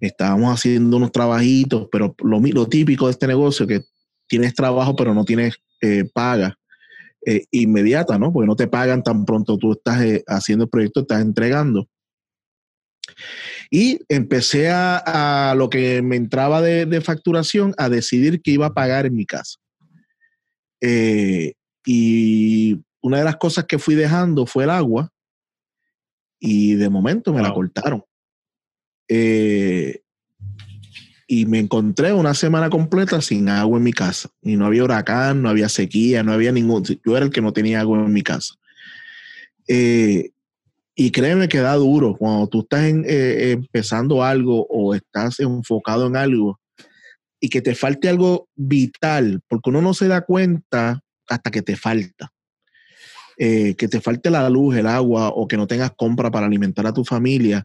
[0.00, 3.84] Estábamos haciendo unos trabajitos, pero lo típico de este negocio, que
[4.26, 6.58] tienes trabajo pero no tienes eh, paga
[7.28, 8.32] eh, inmediata, ¿no?
[8.32, 11.86] Porque no te pagan tan pronto tú estás eh, haciendo el proyecto, estás entregando.
[13.70, 18.66] Y empecé a, a lo que me entraba de, de facturación a decidir que iba
[18.66, 19.58] a pagar en mi casa.
[20.80, 21.52] Eh,
[21.84, 25.10] y una de las cosas que fui dejando fue el agua
[26.40, 28.04] y de momento me la cortaron.
[29.06, 30.00] Eh,
[31.30, 34.30] y me encontré una semana completa sin agua en mi casa.
[34.42, 36.82] Y no había huracán, no había sequía, no había ningún...
[36.82, 38.54] Yo era el que no tenía agua en mi casa.
[39.68, 40.30] Eh,
[40.94, 46.06] y créeme que da duro cuando tú estás en- eh, empezando algo o estás enfocado
[46.06, 46.58] en algo
[47.38, 51.76] y que te falte algo vital, porque uno no se da cuenta hasta que te
[51.76, 52.32] falta.
[53.40, 56.84] Eh, que te falte la luz, el agua o que no tengas compra para alimentar
[56.88, 57.64] a tu familia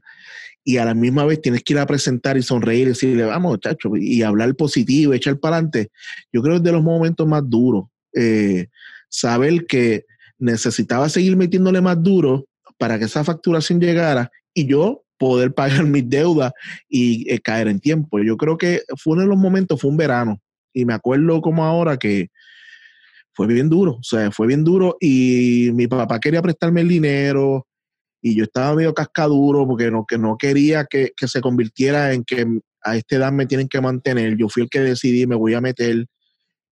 [0.64, 3.60] y a la misma vez tienes que ir a presentar y sonreír y decirle, vamos,
[3.60, 5.90] chacho, y hablar positivo, echar para adelante.
[6.32, 7.86] Yo creo que es de los momentos más duros.
[8.16, 8.68] eh,
[9.10, 10.06] saber que
[10.40, 12.48] necesitaba seguir metiéndole más duro
[12.78, 16.52] para que esa facturación llegara y yo poder pagar mis deudas
[16.90, 18.20] y eh, caer en tiempo.
[18.20, 20.40] Yo creo que fue uno de los momentos, fue un verano.
[20.74, 22.30] Y me acuerdo como ahora que
[23.34, 27.68] fue bien duro, o sea, fue bien duro y mi papá quería prestarme el dinero
[28.22, 32.24] y yo estaba medio cascaduro porque no, que no quería que, que se convirtiera en
[32.24, 32.46] que
[32.84, 34.38] a esta edad me tienen que mantener.
[34.38, 36.06] Yo fui el que decidí, me voy a meter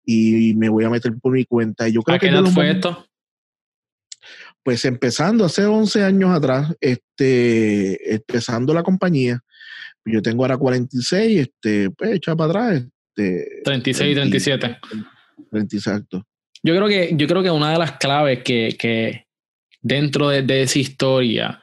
[0.05, 1.87] y me voy a meter por mi cuenta.
[1.89, 3.07] Y yo creo ¿A que qué de edad fue momentos- esto?
[4.63, 9.39] pues empezando hace 11 años atrás, este, empezando la compañía,
[10.05, 12.83] yo tengo ahora 46, este, pues echa para atrás,
[13.15, 14.77] este, 36, 37.
[15.49, 16.23] 30, exacto.
[16.63, 19.25] Yo creo que, yo creo que una de las claves que, que,
[19.81, 21.59] dentro de, esa historia,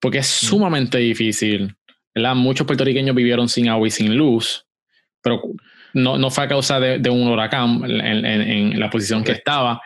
[0.00, 1.74] porque es sumamente difícil,
[2.14, 2.34] ¿verdad?
[2.34, 4.66] Muchos puertorriqueños vivieron sin agua y sin luz,
[5.20, 5.42] pero
[5.94, 9.82] no, no fue a causa de, un huracán en, la posición que estaba,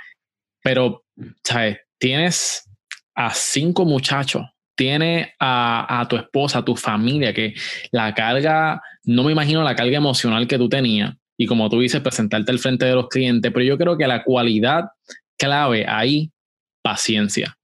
[0.63, 1.05] pero,
[1.43, 1.79] ¿sabes?
[1.99, 2.69] Tienes
[3.15, 7.55] a cinco muchachos, tienes a, a tu esposa, a tu familia, que
[7.91, 12.01] la carga, no me imagino la carga emocional que tú tenías, y como tú dices,
[12.01, 14.85] presentarte al frente de los clientes, pero yo creo que la cualidad
[15.39, 16.31] clave ahí,
[16.83, 17.57] paciencia.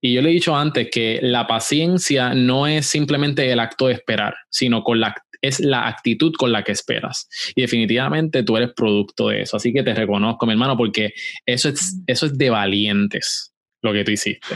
[0.00, 3.94] Y yo le he dicho antes que la paciencia no es simplemente el acto de
[3.94, 7.26] esperar, sino con la, es la actitud con la que esperas.
[7.54, 9.56] Y definitivamente tú eres producto de eso.
[9.56, 11.14] Así que te reconozco, mi hermano, porque
[11.46, 14.54] eso es, eso es de valientes lo que tú hiciste.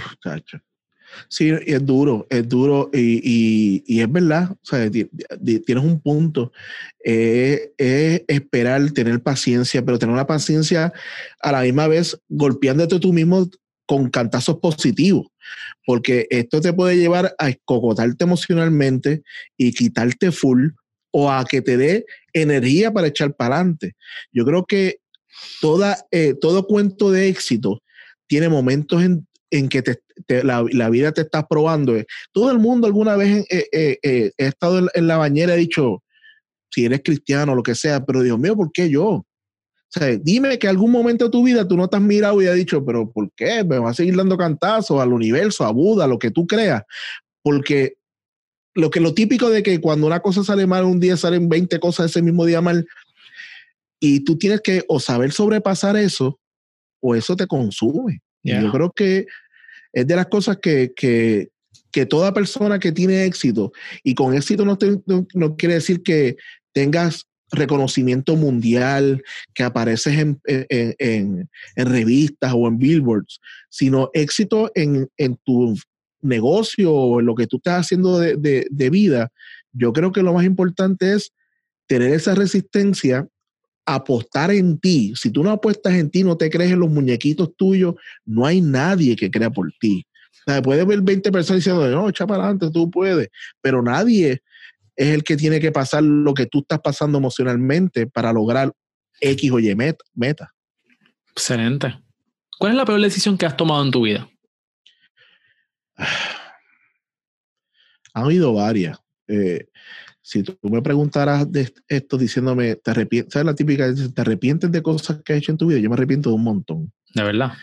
[1.29, 6.53] Sí, es duro, es duro y, es verdad, o sea, tienes un punto,
[7.01, 7.71] es
[8.29, 10.93] esperar, tener paciencia, pero tener una paciencia
[11.41, 13.49] a la misma vez golpeándote tú mismo
[13.87, 15.27] con cantazos positivos,
[15.87, 19.23] porque esto te puede llevar a escogotarte emocionalmente
[19.57, 20.69] y quitarte full
[21.11, 22.05] o a que te dé
[22.35, 23.95] energía para echar para adelante.
[24.31, 25.01] Yo creo que
[25.61, 27.83] toda, eh, todo cuento de éxito
[28.27, 31.95] tiene momentos en, en que te, la, la, vida te está probando.
[32.33, 35.61] Todo el mundo alguna vez eh, eh, eh, he estado en, la bañera y he
[35.61, 36.03] dicho,
[36.71, 39.07] si eres cristiano o lo que sea, pero Dios mío, ¿por qué yo?
[39.09, 39.27] O
[39.91, 42.55] sea, dime que algún momento de tu vida tú no te has mirado y has
[42.55, 43.65] dicho, pero ¿por qué?
[43.65, 46.83] Me vas a seguir dando cantazos al universo, a Buda, lo que tú creas.
[47.43, 47.95] Porque
[48.75, 51.81] lo que lo típico de que cuando una cosa sale mal, un día salen 20
[51.81, 52.87] cosas ese mismo día mal.
[53.99, 56.39] Y tú tienes que o saber sobrepasar eso
[57.01, 58.21] o eso te consume.
[58.43, 59.27] Yo creo que
[60.01, 61.49] es de las cosas que, que,
[61.91, 63.73] que, toda persona que tiene éxito,
[64.03, 64.79] y con éxito no,
[65.35, 66.37] no, quiere decir que
[66.73, 69.23] tengas reconocimiento mundial,
[69.55, 73.41] que apareces en, en, en, revistas o en billboards,
[73.71, 75.09] sino éxito en,
[75.45, 75.75] tu
[76.21, 79.31] negocio o en lo que tú estás haciendo de, de vida.
[79.73, 81.33] Yo creo que lo más importante es
[81.87, 83.27] tener esa resistencia
[83.95, 85.15] apostar en ti.
[85.17, 87.95] Si tú no apuestas en ti, no te crees en los muñequitos tuyos,
[88.27, 90.07] no hay nadie que crea por ti.
[90.47, 93.29] O sea, puedes ver 20 personas diciendo, no, echa para adelante, tú puedes,
[93.63, 94.43] pero nadie
[94.95, 98.73] es el que tiene que pasar lo que tú estás pasando emocionalmente para lograr
[99.21, 100.53] X o Y meta.
[101.31, 101.99] Excelente.
[102.59, 104.29] ¿Cuál es la peor decisión que has tomado en tu vida?
[108.15, 108.99] Ha habido varias.
[109.29, 109.69] Eh,
[110.29, 113.33] si tú me preguntaras de esto diciéndome, ¿te arrepientes?
[113.33, 113.89] ¿Sabes la típica?
[113.95, 115.79] ¿Te arrepientes de cosas que has hecho en tu vida?
[115.79, 116.93] Yo me arrepiento de un montón.
[117.15, 117.55] ¿De verdad?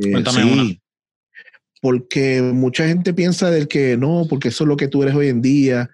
[0.00, 0.80] Eh, Cuéntame sí,
[1.80, 5.26] Porque mucha gente piensa del que no, porque eso es lo que tú eres hoy
[5.26, 5.90] en día.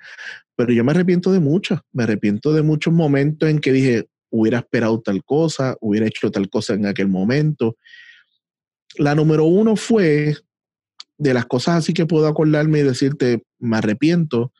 [0.57, 1.81] Pero yo me arrepiento de muchas.
[1.91, 6.51] Me arrepiento de muchos momentos en que dije, hubiera esperado tal cosa, hubiera hecho tal
[6.51, 7.79] cosa en aquel momento.
[8.99, 10.37] La número uno fue
[11.17, 14.53] de las cosas así que puedo acordarme y decirte, me arrepiento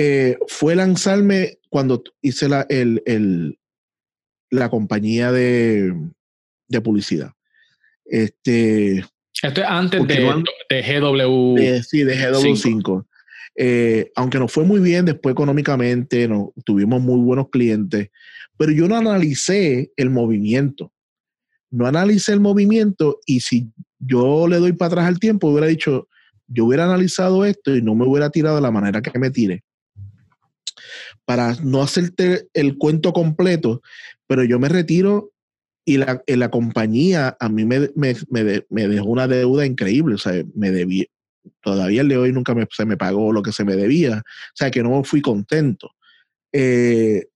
[0.00, 3.58] eh, fue lanzarme cuando hice la, el,
[4.48, 5.92] la compañía de,
[6.84, 7.32] publicidad.
[8.04, 8.98] Este,
[9.42, 11.82] Esto es antes de, GW.
[11.82, 13.06] sí, de GW5.
[13.56, 18.10] Eh, aunque nos fue muy bien después económicamente, no, tuvimos muy buenos clientes,
[18.56, 20.92] pero yo no analicé el movimiento.
[21.72, 26.08] No analicé el movimiento y si yo le doy para atrás al tiempo, hubiera dicho,
[26.46, 29.64] yo hubiera analizado esto y no me hubiera tirado de la manera que me tiré
[31.28, 33.82] para no hacerte el cuento completo,
[34.26, 35.30] pero yo me retiro
[35.84, 38.16] y la, la compañía a mí me, me,
[38.70, 41.04] me, dejó una deuda increíble, o sea, me debía,
[41.60, 44.70] todavía el de hoy nunca se me pagó lo que se me debía, o sea,
[44.70, 45.90] que no fui contento.
[46.50, 47.26] Eh,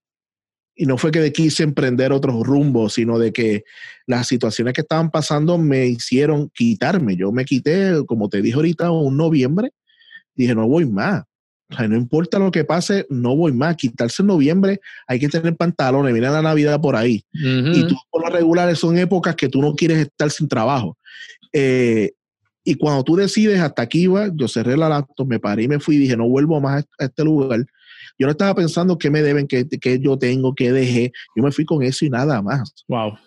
[0.74, 3.64] y no fue que quise emprender otros rumbos, sino de que
[4.06, 7.14] las situaciones que estaban pasando me hicieron quitarme.
[7.14, 9.72] Yo me quité, como te dije ahorita, un noviembre,
[10.34, 11.24] dije, no voy más.
[11.72, 13.76] O sea, no importa lo que pase, no voy más.
[13.76, 17.24] Quitarse en noviembre, hay que tener pantalones, mira la Navidad por ahí.
[17.32, 20.98] Y tú, por lo regular, son épocas que tú no quieres estar sin trabajo.
[21.52, 22.12] Eh,
[22.64, 25.80] y cuando tú decides, hasta aquí va, yo cerré la laptop, me paré y me
[25.80, 27.64] fui y dije, no vuelvo más a este lugar.
[28.18, 31.12] Yo no estaba pensando qué me deben, qué, qué yo tengo, qué dejé.
[31.34, 32.72] Yo me fui con eso y nada más.
[32.86, 33.18] Wow.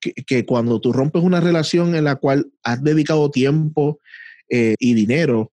[0.00, 3.98] Que, que cuando tú rompes una relación en la cual has dedicado tiempo
[4.48, 5.52] eh, y dinero,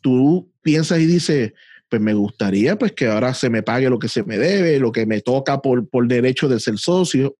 [0.00, 1.52] tú piensas y dices,
[1.88, 4.92] pues me gustaría pues que ahora se me pague lo que se me debe, lo
[4.92, 7.36] que me toca por, por derecho de ser socio.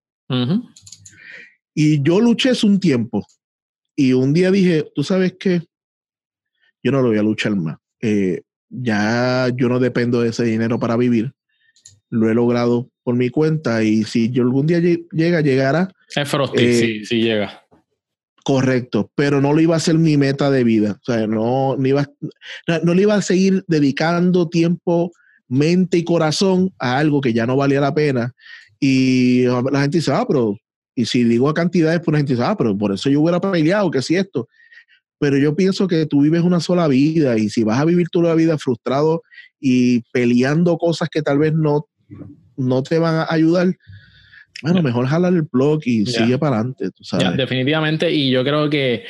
[1.74, 3.26] Y yo luché eso un tiempo.
[3.94, 5.62] Y un día dije, tú sabes qué,
[6.82, 7.78] yo no lo voy a luchar más.
[8.00, 11.32] Eh, ya yo no dependo de ese dinero para vivir.
[12.10, 15.88] Lo he logrado por mi cuenta y si yo algún día llega, llegará.
[16.14, 17.65] Es Frosty, eh, sí, sí llega.
[18.46, 21.00] Correcto, pero no lo iba a ser mi meta de vida.
[21.00, 22.08] O sea, no, no, iba,
[22.84, 25.10] no, le iba a seguir dedicando tiempo,
[25.48, 28.36] mente y corazón a algo que ya no valía la pena.
[28.78, 30.56] Y la gente dice, ah, pero,
[30.94, 33.40] y si digo a cantidades, pues la gente dice, ah, pero por eso yo hubiera
[33.40, 34.46] peleado, que si esto.
[35.18, 38.28] Pero yo pienso que tú vives una sola vida y si vas a vivir toda
[38.28, 39.22] la vida frustrado
[39.58, 41.88] y peleando cosas que tal vez no,
[42.56, 43.74] no te van a ayudar,
[44.62, 47.36] bueno, mejor jalar el blog y sigue para adelante, tú sabes.
[47.36, 49.04] definitivamente, y yo creo que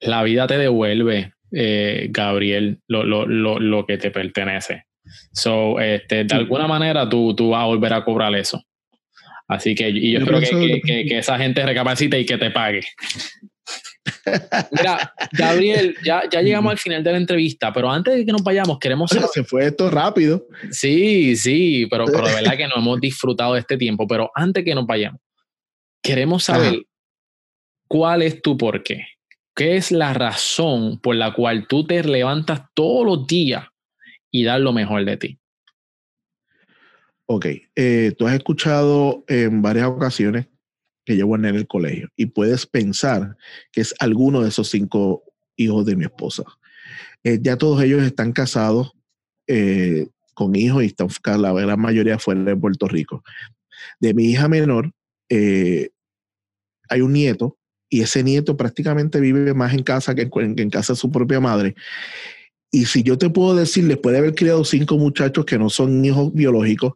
[0.00, 4.84] la vida te devuelve, eh, Gabriel, lo, lo, lo, lo, que te pertenece.
[5.32, 8.62] So, este, de alguna manera tú, tú vas a volver a cobrar eso.
[9.48, 12.82] Así que y yo, espero que, que, que, esa gente recapacite y que te pague.
[14.70, 18.42] Mira, Gabriel, ya, ya llegamos al final de la entrevista, pero antes de que nos
[18.42, 19.28] vayamos, queremos saber...
[19.32, 20.46] Se fue esto rápido.
[20.70, 24.06] Sí, sí, pero, pero de verdad que no hemos disfrutado de este tiempo.
[24.06, 25.20] Pero antes que nos vayamos,
[26.02, 26.82] queremos saber
[27.86, 29.06] cuál es tu porqué.
[29.54, 33.66] ¿Qué es la razón por la cual tú te levantas todos los días
[34.30, 35.38] y das lo mejor de ti?
[37.26, 37.46] Ok,
[37.76, 40.46] eh, tú has escuchado en varias ocasiones
[41.04, 43.36] que llevo en el colegio y puedes pensar
[43.72, 45.24] que es alguno de esos cinco
[45.56, 46.44] hijos de mi esposa.
[47.24, 48.92] Eh, ya todos ellos están casados
[49.46, 51.08] eh, con hijos y están,
[51.40, 53.22] la gran mayoría fuera de Puerto Rico.
[54.00, 54.92] De mi hija menor
[55.28, 55.90] eh,
[56.88, 60.98] hay un nieto y ese nieto prácticamente vive más en casa que en casa de
[60.98, 61.74] su propia madre.
[62.70, 66.02] Y si yo te puedo decir, después de haber criado cinco muchachos que no son
[66.02, 66.94] hijos biológicos,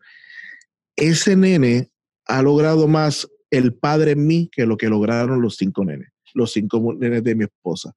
[0.96, 1.90] ese nene
[2.24, 6.52] ha logrado más el padre en mí que lo que lograron los cinco nenes, los
[6.52, 7.94] cinco nenes de mi esposa.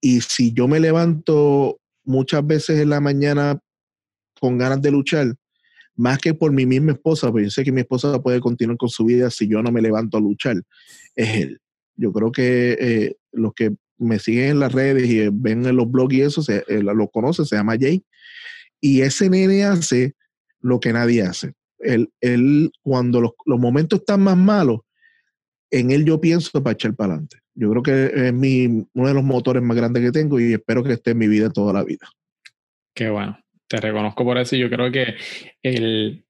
[0.00, 3.58] Y si yo me levanto muchas veces en la mañana
[4.40, 5.34] con ganas de luchar,
[5.94, 8.88] más que por mi misma esposa, porque yo sé que mi esposa puede continuar con
[8.88, 10.56] su vida si yo no me levanto a luchar,
[11.14, 11.60] es él.
[11.96, 15.90] Yo creo que eh, los que me siguen en las redes y ven en los
[15.90, 18.04] blogs y eso, se, eh, lo conocen, se llama Jay.
[18.78, 20.14] Y ese nene hace
[20.60, 24.80] lo que nadie hace él, cuando los, momentos están más malos,
[25.70, 27.38] en él yo pienso para echar para adelante.
[27.54, 30.82] Yo creo que es mi, uno de los motores más grandes que tengo y espero
[30.84, 32.06] que esté en mi vida toda la vida.
[32.94, 33.38] Qué bueno.
[33.68, 35.16] Te reconozco por eso yo creo que
[35.62, 36.24] el,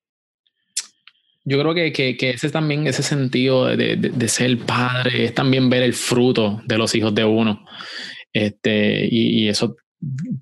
[1.44, 5.70] yo creo que, que, ese también, ese sentido de, de, de, ser padre, es también
[5.70, 7.64] ver el fruto de los hijos de uno.
[8.32, 9.76] Este, y, eso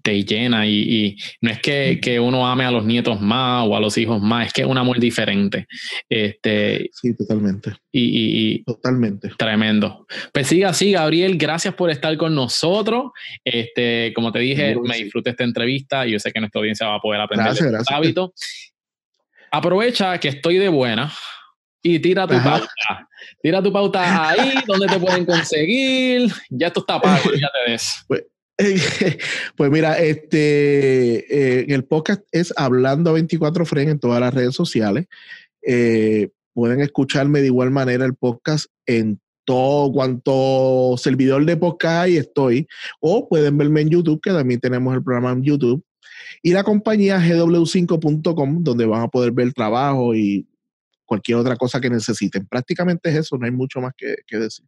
[0.02, 3.80] te llena y, no es que, que, uno ame a los nietos más o a
[3.80, 5.66] los hijos más, es que es un amor diferente.
[6.08, 7.74] Este, sí, totalmente.
[7.92, 9.30] Y, totalmente.
[9.36, 10.06] Tremendo.
[10.32, 13.12] Pues siga así, Gabriel, gracias por estar con nosotros.
[13.44, 16.96] Este, como te dije, me disfruté esta entrevista y yo sé que nuestra audiencia va
[16.96, 18.30] a poder aprender gracias, de hábitos.
[19.50, 21.12] Aprovecha que estoy de buena
[21.82, 23.08] y tira tu pauta.
[23.42, 26.32] Tira tu pauta ahí, donde te pueden conseguir.
[26.48, 28.04] Ya esto está pago, ya te des.
[28.08, 28.24] Pues,
[29.56, 34.54] pues mira, este, eh, el podcast es Hablando a 24 Fren en todas las redes
[34.54, 35.06] sociales.
[35.66, 42.16] Eh, pueden escucharme de igual manera el podcast en todo cuanto servidor de podcast y
[42.16, 42.68] estoy.
[43.00, 45.84] O pueden verme en YouTube, que también tenemos el programa en YouTube.
[46.42, 50.46] Y la compañía gw5.com, donde van a poder ver trabajo y
[51.04, 52.46] cualquier otra cosa que necesiten.
[52.46, 54.64] Prácticamente es eso, no hay mucho más que decir.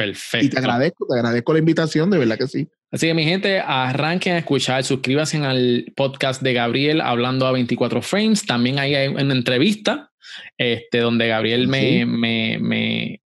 [0.00, 0.46] Perfecto.
[0.46, 2.68] Y te agradezco, te agradezco la invitación, de verdad que sí.
[2.90, 8.02] Así que mi gente, arranquen a escuchar, suscríbanse al podcast de Gabriel hablando a 24
[8.02, 8.44] frames.
[8.46, 10.10] También hay una entrevista
[10.56, 13.20] este, donde Gabriel me, me, me,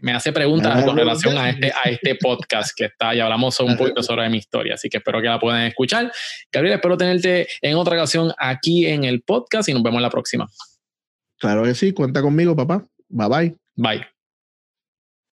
[0.00, 3.76] me, hace preguntas con relación a este, a este podcast que está y hablamos un
[3.76, 4.74] poquito sobre mi historia.
[4.74, 6.10] Así que espero que la puedan escuchar.
[6.50, 10.48] Gabriel, espero tenerte en otra ocasión aquí en el podcast y nos vemos la próxima.
[11.38, 12.86] Claro que sí, cuenta conmigo, papá.
[13.08, 13.56] Bye bye.
[13.76, 14.15] Bye.